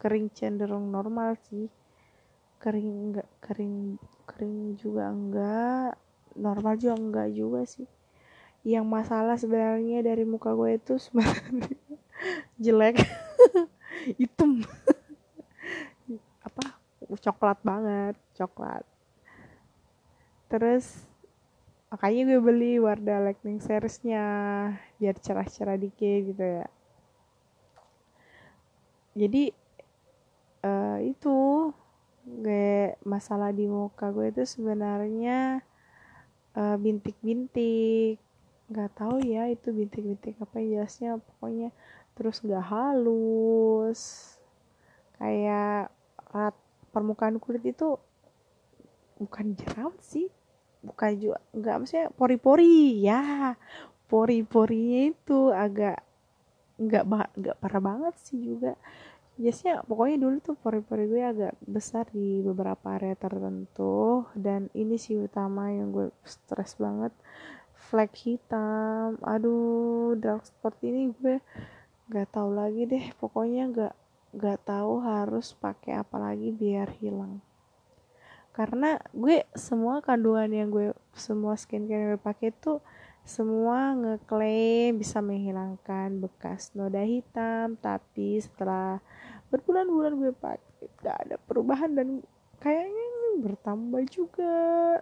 [0.00, 1.68] kering cenderung normal sih.
[2.58, 6.07] Kering enggak kering kering juga enggak
[6.38, 7.86] normal juga enggak juga sih.
[8.62, 11.74] Yang masalah sebenarnya dari muka gue itu sebenarnya
[12.64, 13.02] jelek
[14.18, 14.62] hitam.
[16.46, 16.78] Apa?
[17.18, 18.86] Coklat banget coklat.
[20.48, 21.04] Terus
[21.90, 24.24] makanya gue beli Wardah Lightning seriesnya
[25.02, 26.68] biar cerah-cerah dikit gitu ya.
[29.18, 29.50] Jadi
[30.62, 31.36] uh, itu
[32.28, 35.64] gue masalah di muka gue itu sebenarnya
[36.58, 38.18] uh, bintik-bintik.
[38.68, 41.70] Nggak tahu ya itu bintik-bintik apa jelasnya pokoknya.
[42.18, 44.00] Terus nggak halus.
[45.22, 45.94] Kayak
[46.34, 46.56] rat
[46.90, 47.94] permukaan kulit itu
[49.22, 50.26] bukan jerawat sih.
[50.82, 53.54] Bukan juga nggak maksudnya pori-pori ya.
[54.10, 56.02] Pori-porinya itu agak
[56.78, 58.78] nggak nggak parah banget sih juga
[59.38, 64.26] biasanya pokoknya dulu tuh pori-pori gue agak besar di beberapa area tertentu.
[64.34, 67.14] Dan ini sih utama yang gue stres banget.
[67.88, 69.16] Flek hitam.
[69.22, 71.38] Aduh dark spot ini gue
[72.10, 73.06] nggak tahu lagi deh.
[73.16, 73.94] Pokoknya nggak
[74.34, 77.40] nggak tahu harus pakai apa lagi biar hilang.
[78.50, 82.82] Karena gue semua kandungan yang gue semua skincare yang gue pakai tuh
[83.22, 87.78] semua ngeklaim bisa menghilangkan bekas noda hitam.
[87.78, 88.98] Tapi setelah
[89.52, 90.86] berbulan-bulan gue pakai.
[91.02, 92.22] Gak ada perubahan dan
[92.62, 93.06] kayaknya
[93.38, 94.52] bertambah juga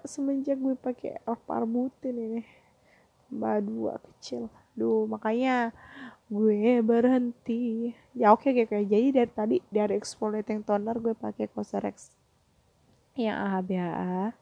[0.05, 2.43] semenjak gue pakai arbutin ini.
[3.27, 4.53] Tambah dua kecil.
[4.77, 5.73] Duh makanya
[6.29, 7.97] gue berhenti.
[8.13, 8.87] Ya oke okay, oke.
[8.87, 12.13] Jadi dari tadi dari exfoliating toner gue pakai Cosrx
[13.17, 14.37] yang AHBHA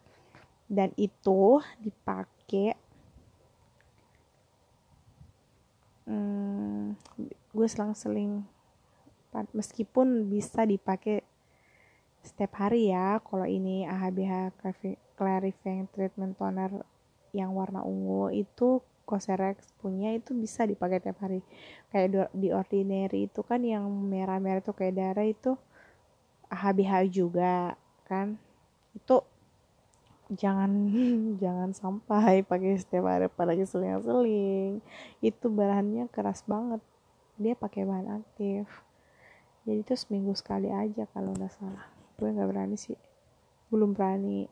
[0.67, 2.75] dan itu dipakai
[6.09, 6.99] hmm,
[7.55, 8.43] gue selang-seling
[9.51, 11.27] meskipun bisa dipakai
[12.25, 14.57] setiap hari ya kalau ini AHBH
[15.15, 16.81] Clarifying Treatment Toner
[17.37, 21.45] yang warna ungu itu Cosrx punya itu bisa dipakai tiap hari.
[21.93, 25.53] Kayak di ordinary itu kan yang merah-merah itu kayak darah itu
[26.49, 27.77] AHBH juga
[28.09, 28.41] kan.
[28.97, 29.29] Itu
[30.33, 30.89] jangan
[31.43, 34.81] jangan sampai pakai setiap hari apalagi seling-seling.
[35.21, 36.81] Itu bahannya keras banget.
[37.37, 38.84] Dia pakai bahan aktif
[39.65, 41.89] jadi itu seminggu sekali aja kalau nggak salah.
[42.21, 42.97] Gue nggak berani sih.
[43.73, 44.45] Belum berani.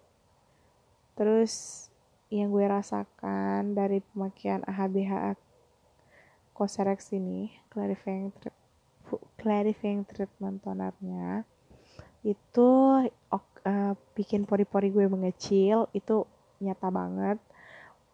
[1.13, 1.87] Terus
[2.33, 5.37] yang gue rasakan dari pemakaian AHBH
[6.57, 8.33] Cosrx ini clarifying
[9.37, 11.45] clarifying treatment tonernya
[12.25, 12.71] itu
[13.29, 16.25] uh, bikin pori-pori gue mengecil itu
[16.63, 17.39] nyata banget.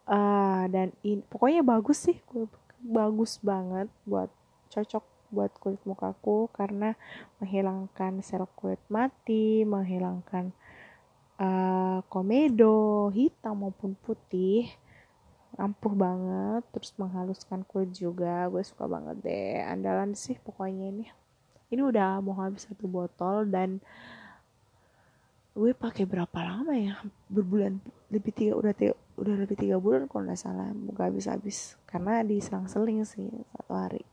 [0.09, 2.49] Uh, dan in, pokoknya bagus sih gue
[2.81, 4.33] bagus banget buat
[4.73, 6.97] cocok buat kulit mukaku karena
[7.37, 10.51] menghilangkan sel kulit mati menghilangkan
[11.39, 14.69] uh, komedo hitam maupun putih.
[15.59, 18.47] Ampuh banget terus menghaluskan kulit juga.
[18.47, 21.05] Gue suka banget deh andalan sih pokoknya ini.
[21.69, 23.81] Ini udah mau habis satu botol dan
[25.57, 27.01] gue pakai berapa lama ya?
[27.27, 30.69] Berbulan lebih tiga udah tiga, udah lebih tiga bulan kalau nggak salah.
[30.95, 31.57] Gak habis habis
[31.89, 34.05] karena diselang-seling sih satu hari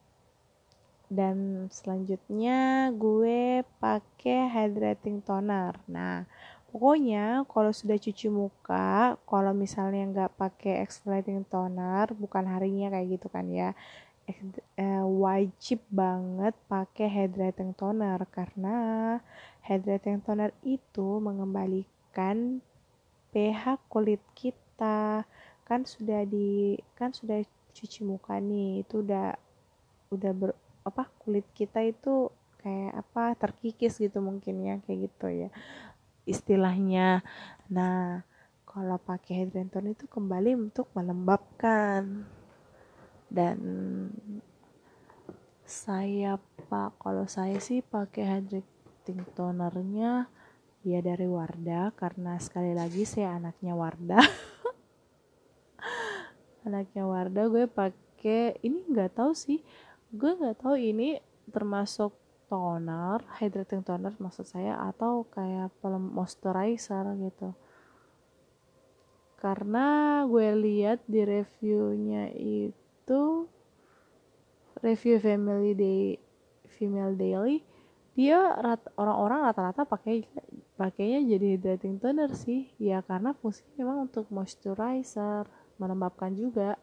[1.06, 6.26] dan selanjutnya gue pakai hydrating toner nah
[6.70, 13.26] pokoknya kalau sudah cuci muka kalau misalnya nggak pakai exfoliating toner bukan harinya kayak gitu
[13.30, 13.72] kan ya
[14.26, 18.76] eh, wajib banget pakai hydrating toner karena
[19.66, 22.62] Hydrating toner itu mengembalikan
[23.34, 25.26] pH kulit kita.
[25.66, 27.42] Kan sudah di kan sudah
[27.74, 29.34] cuci muka nih, itu udah
[30.14, 30.54] udah ber
[30.86, 32.30] apa kulit kita itu
[32.62, 35.50] kayak apa terkikis gitu mungkin ya kayak gitu ya
[36.26, 37.22] istilahnya.
[37.70, 38.26] Nah,
[38.66, 42.26] kalau pakai hydrating toner itu kembali untuk melembabkan
[43.32, 43.58] dan
[45.66, 46.38] saya
[46.70, 50.30] pak kalau saya sih pakai hydrating tonernya
[50.86, 54.22] ya dari Wardah karena sekali lagi saya anaknya Wardah
[56.66, 59.58] anaknya Wardah gue pakai ini nggak tahu sih
[60.16, 61.20] gue nggak tahu ini
[61.52, 62.16] termasuk
[62.48, 67.52] toner hydrating toner maksud saya atau kayak moisturizer gitu.
[69.36, 73.44] Karena gue lihat di reviewnya itu
[74.80, 76.02] review family day
[76.66, 77.60] female daily
[78.16, 78.40] dia
[78.96, 80.24] orang-orang rata-rata pakai
[80.80, 82.72] pakainya jadi hydrating toner sih.
[82.80, 85.44] Ya karena fungsinya memang untuk moisturizer
[85.76, 86.80] melembabkan juga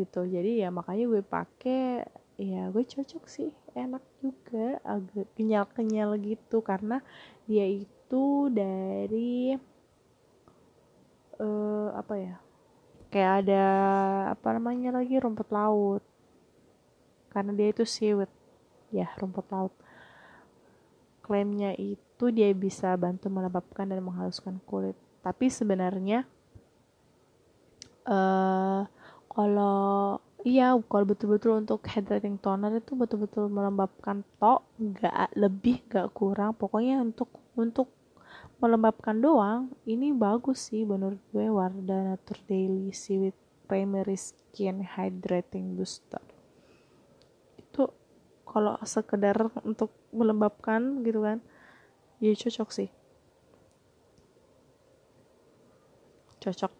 [0.00, 0.24] gitu.
[0.24, 2.08] Jadi ya makanya gue pakai
[2.40, 6.64] ya gue cocok sih enak juga agak kenyal-kenyal gitu.
[6.64, 7.04] Karena
[7.44, 9.54] dia itu dari
[11.40, 12.36] uh, apa ya
[13.10, 13.64] kayak ada
[14.32, 16.02] apa namanya lagi rumput laut.
[17.30, 18.30] Karena dia itu seaweed
[18.90, 19.74] ya rumput laut.
[21.22, 24.98] Klaimnya itu dia bisa bantu melembabkan dan menghaluskan kulit.
[25.22, 26.26] Tapi sebenarnya
[28.10, 28.82] uh,
[29.30, 36.58] kalau iya kalau betul-betul untuk hydrating toner itu betul-betul melembabkan tok nggak lebih nggak kurang.
[36.58, 37.94] Pokoknya untuk untuk
[38.58, 41.46] melembabkan doang ini bagus sih menurut gue.
[41.46, 43.38] Wardah Nature Daily Seaweed
[43.70, 46.20] Primary Skin Hydrating Booster.
[47.54, 47.94] Itu
[48.42, 51.38] kalau sekedar untuk melembabkan gitu kan
[52.18, 52.90] ya cocok sih.
[56.42, 56.79] Cocok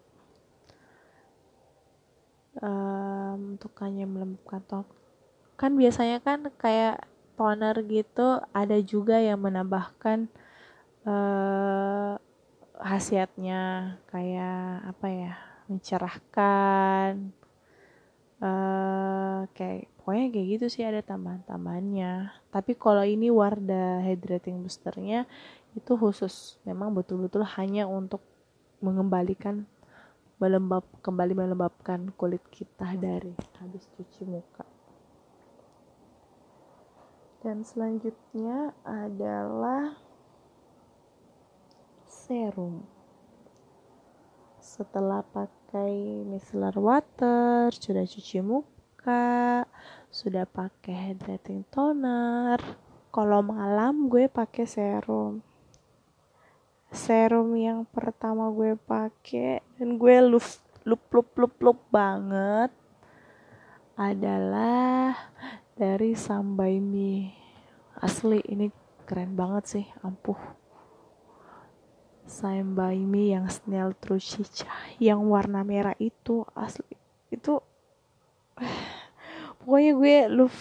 [2.59, 4.89] um, untuk hanya melembabkan tok
[5.61, 7.05] kan biasanya kan kayak
[7.37, 10.29] toner gitu ada juga yang menambahkan
[11.05, 12.17] uh,
[12.81, 13.97] khasiatnya.
[14.09, 15.33] Kayak apa ya
[15.69, 17.33] mencerahkan
[18.41, 22.29] uh, kayak pokoknya kayak gitu sih ada tambahan-tambahannya.
[22.53, 25.29] Tapi kalau ini Wardah hydrating boosternya
[25.77, 26.61] itu khusus.
[26.69, 28.25] Memang betul-betul hanya untuk
[28.81, 29.69] mengembalikan
[30.41, 34.65] melembab kembali melembabkan kulit kita dari habis cuci muka.
[37.45, 40.01] Dan selanjutnya adalah
[42.09, 42.89] serum.
[44.65, 49.69] Setelah pakai micellar water sudah cuci muka
[50.09, 52.57] sudah pakai hydrating toner.
[53.13, 55.50] Kalau malam gue pakai serum
[56.91, 60.43] serum yang pertama gue pakai dan gue lup
[60.83, 62.75] lup lup lup lup banget
[63.95, 65.15] adalah
[65.79, 67.31] dari Sambai Mi
[68.03, 68.75] asli ini
[69.07, 70.39] keren banget sih ampuh
[72.27, 76.99] Sambai Mi yang snail trucica yang warna merah itu asli
[77.31, 77.63] itu
[79.63, 80.61] pokoknya gue love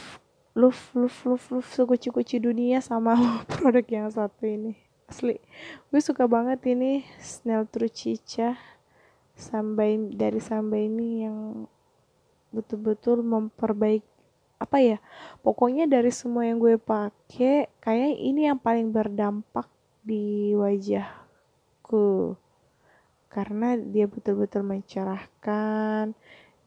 [0.53, 3.17] love love love love sekuci-kuci dunia sama
[3.49, 5.41] produk yang satu ini asli.
[5.89, 8.53] Gue suka banget ini snail trucica
[9.33, 11.65] sampai dari sampai ini yang
[12.53, 14.05] betul-betul memperbaik
[14.59, 14.97] apa ya
[15.39, 19.65] pokoknya dari semua yang gue pakai kayak ini yang paling berdampak
[20.05, 22.37] di wajahku.
[23.29, 26.13] Karena dia betul-betul mencerahkan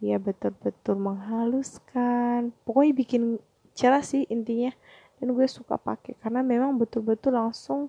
[0.02, 3.22] dia betul-betul menghaluskan pokoknya bikin
[3.78, 4.74] cerah sih intinya.
[5.22, 7.86] Dan gue suka pakai karena memang betul-betul langsung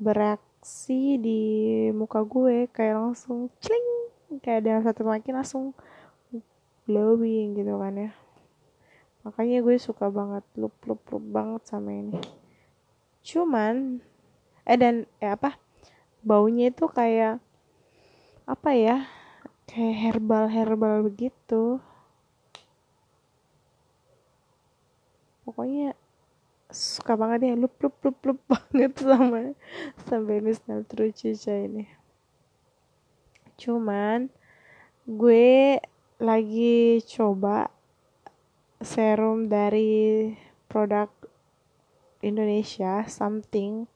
[0.00, 1.40] bereaksi di
[1.92, 3.88] muka gue kayak langsung cling
[4.40, 5.76] kayak dalam satu makin langsung
[6.88, 8.10] glowing gitu kan ya.
[9.20, 12.16] Makanya gue suka banget lup lup lup banget sama ini.
[13.20, 14.00] Cuman
[14.64, 15.60] eh dan eh apa
[16.24, 17.36] baunya itu kayak
[18.48, 18.96] apa ya
[19.68, 21.76] kayak herbal herbal begitu.
[25.44, 25.92] Pokoknya
[26.70, 29.54] suka banget ya lup lup lup lup banget sama
[30.06, 31.86] sampai Misnal Trucica ini.
[33.58, 34.30] Cuman
[35.04, 35.78] gue
[36.22, 37.68] lagi coba
[38.80, 40.32] serum dari
[40.70, 41.10] produk
[42.22, 43.90] Indonesia something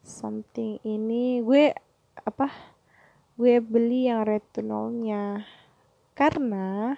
[0.00, 1.42] something ini.
[1.42, 1.74] Gue
[2.22, 2.48] apa
[3.34, 5.42] gue beli yang retinolnya.
[6.14, 6.94] Karena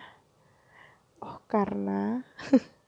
[1.20, 2.24] oh karena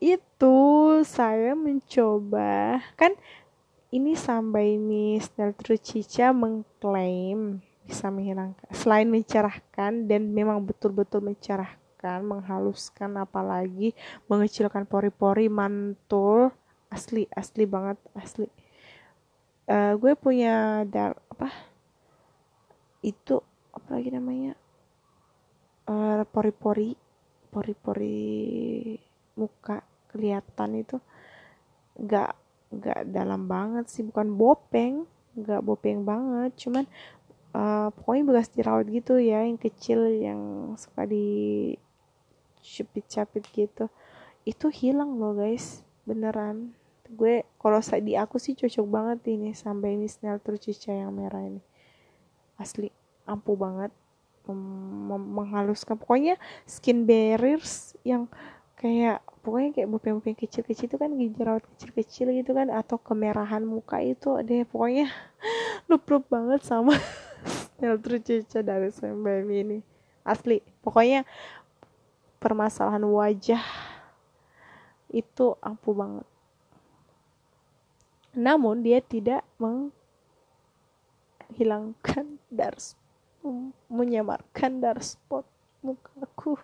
[0.00, 0.56] itu
[1.04, 2.80] saya mencoba.
[2.96, 3.12] Kan
[3.92, 13.20] ini sampai ini Snell Cica mengklaim bisa menghilangkan selain mencerahkan dan memang betul-betul mencerahkan menghaluskan
[13.20, 13.92] apalagi
[14.24, 16.48] mengecilkan pori-pori mantul.
[16.90, 18.50] Asli asli banget asli.
[19.70, 21.52] Uh, gue punya dar apa?
[23.04, 24.58] Itu apa lagi namanya?
[25.86, 26.98] Uh, pori-pori
[27.50, 28.98] pori-pori
[29.38, 30.96] muka kelihatan itu
[31.96, 32.34] nggak
[32.70, 35.06] nggak dalam banget sih bukan bopeng
[35.38, 36.84] nggak bopeng banget cuman
[37.54, 41.74] uh, pokoknya bekas dirawat gitu ya yang kecil yang suka di
[42.60, 43.88] capit-capit gitu.
[44.44, 46.76] Itu hilang loh guys beneran.
[47.10, 51.62] Gue kalau di aku sih cocok banget ini sampai ini snail trucica yang merah ini.
[52.60, 52.92] Asli
[53.26, 53.90] ampuh banget
[55.10, 55.98] menghaluskan.
[55.98, 58.30] Pokoknya skin barriers yang
[58.80, 64.40] kayak pokoknya kayak bopeng-bopeng kecil-kecil itu kan jerawat kecil-kecil gitu kan atau kemerahan muka itu
[64.40, 65.12] deh pokoknya
[65.92, 66.96] lup-lup banget sama
[67.80, 69.84] Neltru Cica dari Sembem ini.
[70.24, 71.28] Asli pokoknya
[72.40, 73.60] permasalahan wajah
[75.12, 76.24] itu ampuh banget.
[78.32, 79.44] Namun dia tidak
[81.52, 82.96] menghilangkan dark
[83.88, 85.48] menyamarkan dark spot
[85.80, 86.60] mukaku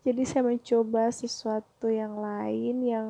[0.00, 3.08] jadi saya mencoba sesuatu yang lain yang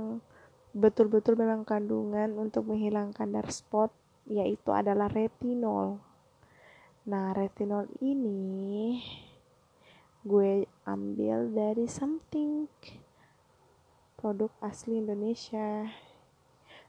[0.75, 3.95] betul-betul memang kandungan untuk menghilangkan dark spot
[4.27, 6.03] yaitu adalah retinol.
[7.07, 9.03] Nah retinol ini
[10.27, 12.67] gue ambil dari something
[14.19, 15.91] produk asli Indonesia.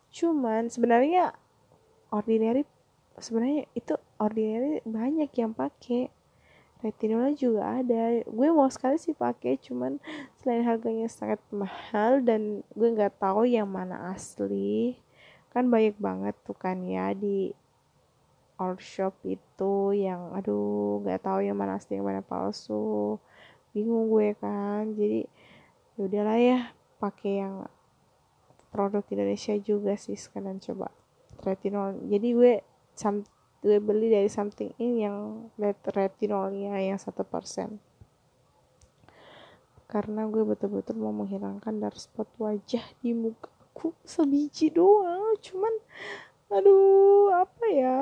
[0.10, 1.32] Cuman sebenarnya
[2.10, 2.66] ordinary
[3.22, 6.10] sebenarnya itu ordinary banyak yang pakai
[6.82, 8.26] retinol juga ada.
[8.26, 10.02] Gue mau sekali sih pakai cuman
[10.42, 14.98] selain harganya sangat mahal dan gue nggak tahu yang mana asli.
[15.54, 17.54] Kan banyak banget tuh kan ya di
[18.58, 23.22] all shop itu yang aduh nggak tahu yang mana asli yang mana palsu.
[23.72, 24.90] Bingung gue kan.
[24.98, 25.30] Jadi
[25.96, 26.60] ya udahlah ya
[26.98, 27.56] pakai yang
[28.74, 30.18] produk Indonesia juga sih.
[30.18, 30.90] Sekalian coba
[31.42, 32.54] retinol jadi gue
[33.62, 35.18] gue beli dari something in yang
[35.86, 37.78] retinolnya yang satu persen.
[39.86, 45.40] Karena gue betul-betul mau menghilangkan dark spot wajah di muka aku sebiji doang.
[45.40, 45.74] Cuman
[46.52, 47.98] aduh apa ya?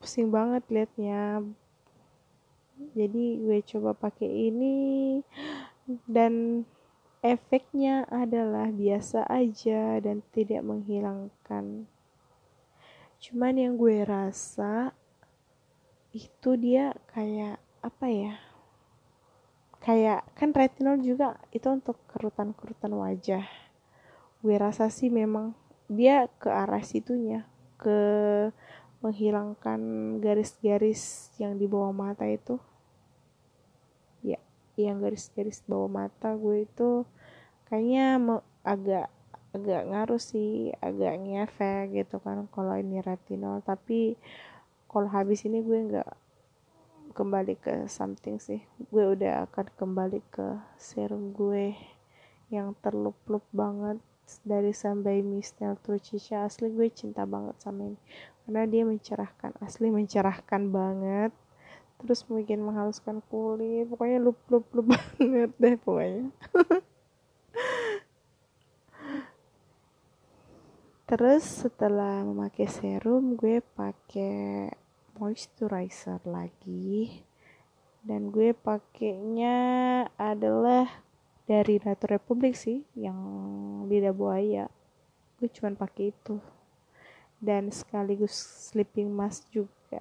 [0.00, 1.44] Pusing banget liatnya.
[2.96, 5.20] Jadi gue coba pakai ini.
[6.08, 6.64] Dan
[7.20, 11.84] efeknya adalah biasa aja dan tidak menghilangkan
[13.22, 14.90] cuman yang gue rasa
[16.10, 18.34] itu dia kayak apa ya
[19.82, 23.46] kayak kan retinol juga itu untuk kerutan-kerutan wajah.
[24.42, 25.54] Gue rasa sih memang
[25.90, 27.46] dia ke arah situnya
[27.78, 27.98] ke
[29.02, 29.80] menghilangkan
[30.22, 32.58] garis-garis yang di bawah mata itu.
[34.72, 37.04] Yang garis-garis bawah mata gue itu
[37.68, 38.16] kayaknya
[38.64, 39.12] agak
[39.52, 43.60] agak ngaruh sih agak ngefek gitu kan kalau ini retinol.
[43.60, 44.16] Tapi
[44.88, 46.12] kalau habis ini gue nggak
[47.12, 48.64] kembali ke something sih.
[48.88, 51.76] Gue udah akan kembali ke serum gue
[52.48, 54.00] yang terlup-lup banget
[54.40, 58.00] dari sampai Mistel Trucica asli gue cinta banget sama ini
[58.44, 61.32] karena dia mencerahkan asli mencerahkan banget.
[62.02, 66.34] Terus mungkin menghaluskan kulit pokoknya lup lup lup banget deh pokoknya
[71.12, 74.72] terus setelah memakai serum gue pakai
[75.20, 77.20] moisturizer lagi.
[78.00, 79.60] Dan gue pakainya
[80.16, 80.88] adalah
[81.44, 83.20] dari Nature Republic sih yang
[83.92, 84.72] lidah buaya.
[85.36, 86.40] Gue cuman pakai itu.
[87.36, 88.32] Dan sekaligus
[88.72, 90.00] sleeping mask juga.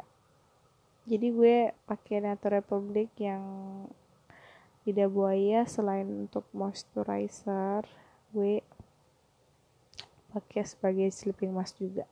[1.03, 3.43] Jadi gue pakai Nature Republic yang
[4.88, 5.68] lidah buaya.
[5.68, 7.84] Selain untuk moisturizer
[8.32, 8.64] gue
[10.32, 12.08] pakai sebagai sleeping mask juga.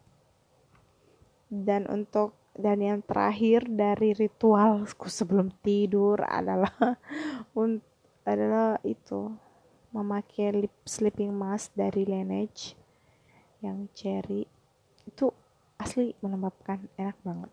[1.49, 6.76] Dan untuk dan yang terakhir dari ritualku sebelum tidur adalah
[8.30, 9.32] adalah itu
[9.95, 12.76] memakai lip sleeping mask dari Laneige
[13.63, 14.45] yang cherry.
[15.07, 15.34] Itu
[15.80, 17.51] asli menembapkan enak banget.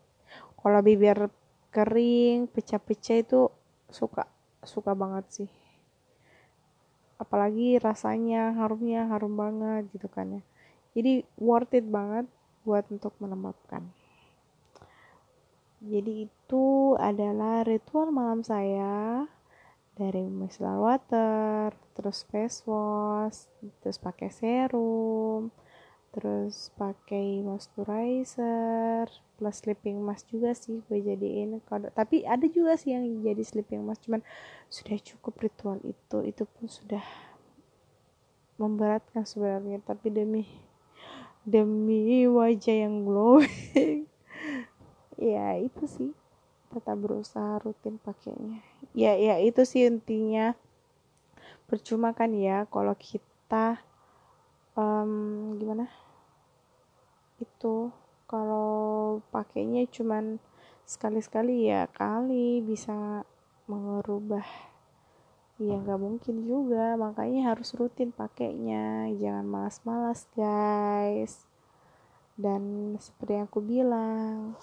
[0.59, 1.31] Kalau bibir
[1.71, 3.49] kering pecah-pecah itu
[3.89, 4.27] suka
[4.67, 5.51] suka banget sih.
[7.17, 10.43] Apalagi rasanya harumnya harum banget gitu kan ya
[10.97, 12.25] jadi worth it banget
[12.65, 13.85] buat untuk menembapkan
[15.87, 19.29] jadi itu adalah ritual malam saya.
[19.97, 23.49] Dari micellar water terus face wash
[23.81, 25.49] terus pakai serum
[26.13, 31.65] terus pakai moisturizer plus sleeping mask juga sih gue jadiin.
[31.65, 34.21] Kalau tapi ada juga sih yang jadi sleeping mask cuman
[34.69, 37.05] sudah cukup ritual itu itu pun sudah
[38.61, 39.81] memberatkan sebenarnya.
[39.81, 40.45] Tapi demi
[41.47, 44.05] demi wajah yang glowing.
[45.17, 46.13] Ya itu sih.
[46.69, 48.61] Tetap berusaha rutin pakainya.
[48.93, 50.53] Ya ya itu sih intinya.
[51.65, 53.81] Percuma kan ya kalau kita
[54.77, 55.89] um, gimana?
[57.41, 57.97] Itu
[58.29, 60.37] kalau pakainya cuman
[60.85, 63.25] sekali-sekali ya kali bisa
[63.65, 64.45] mengubah
[65.57, 66.95] ya nggak mungkin juga.
[66.97, 69.11] Makanya harus rutin pakainya.
[69.17, 71.49] Jangan malas-malas guys.
[72.37, 74.57] Dan seperti yang aku bilang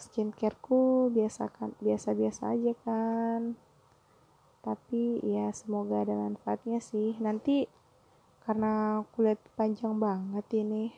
[0.00, 3.56] skincareku biasakan biasa-biasa aja kan.
[4.60, 7.16] Tapi ya semoga ada manfaatnya sih.
[7.16, 7.64] Nanti
[8.44, 10.92] karena kulit panjang banget ini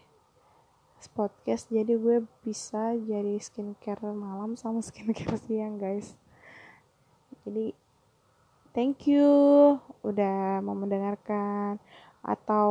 [1.11, 6.14] podcast jadi gue bisa jadi skincare malam sama skincare siang guys.
[7.43, 7.74] Jadi
[8.72, 9.28] thank you
[10.02, 11.78] udah mau mendengarkan
[12.24, 12.70] atau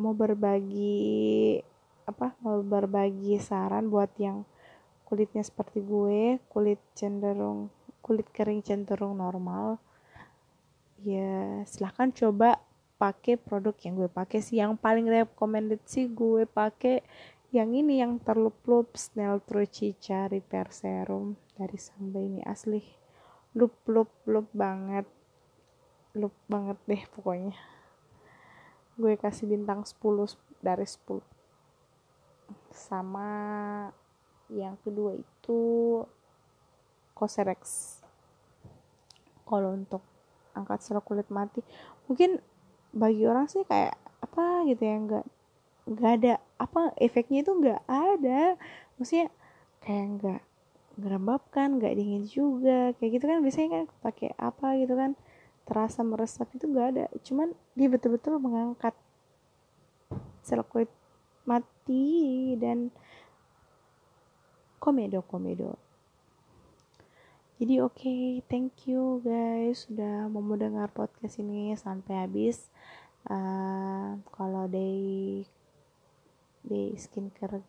[0.00, 1.60] mau berbagi
[2.06, 4.46] apa mau berbagi saran buat yang
[5.06, 7.70] kulitnya seperti gue kulit cenderung
[8.02, 9.78] kulit kering cenderung normal
[11.02, 12.62] ya silahkan coba
[12.96, 14.58] pakai produk yang gue pakai sih.
[14.60, 17.04] Yang paling recommended sih gue pakai
[17.52, 23.05] yang ini yang terlup-lup Snell Trucica Repair Serum dari Samba ini asli
[23.56, 25.08] lup lup lup banget.
[26.12, 27.56] Lup banget deh pokoknya.
[29.00, 30.00] Gue kasih bintang 10
[30.60, 31.20] dari 10
[32.70, 33.32] sama
[34.52, 35.58] yang kedua itu
[37.16, 37.98] Cosrx
[39.48, 40.04] kalau untuk
[40.54, 41.64] angkat sel kulit mati
[42.06, 42.38] mungkin
[42.94, 45.26] bagi orang sih kayak apa gitu ya nggak
[45.86, 48.58] nggak ada apa efeknya itu nggak ada.
[48.98, 49.28] Maksudnya
[49.84, 50.42] kayak nggak
[50.96, 52.92] ngerembabkan nggak dingin juga.
[52.96, 55.12] Kayak gitu kan biasanya kan pakai apa gitu kan
[55.68, 57.06] terasa meresap itu nggak ada.
[57.24, 58.94] Cuman dia betul-betul mengangkat
[60.42, 60.90] sel kulit
[61.46, 62.90] mati dan
[64.78, 65.74] komedo komedo
[67.56, 72.68] jadi oke okay, thank you guys sudah mau mendengar podcast ini sampai habis.
[73.24, 75.40] Uh, kalau day
[76.60, 77.64] di skincare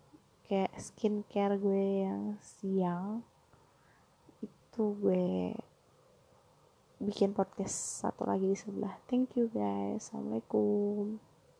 [0.47, 3.19] kayak skincare gue yang siang
[4.39, 5.51] itu gue
[7.03, 8.95] bikin podcast satu lagi di sebelah.
[9.11, 10.07] Thank you guys.
[10.07, 11.26] Assalamualaikum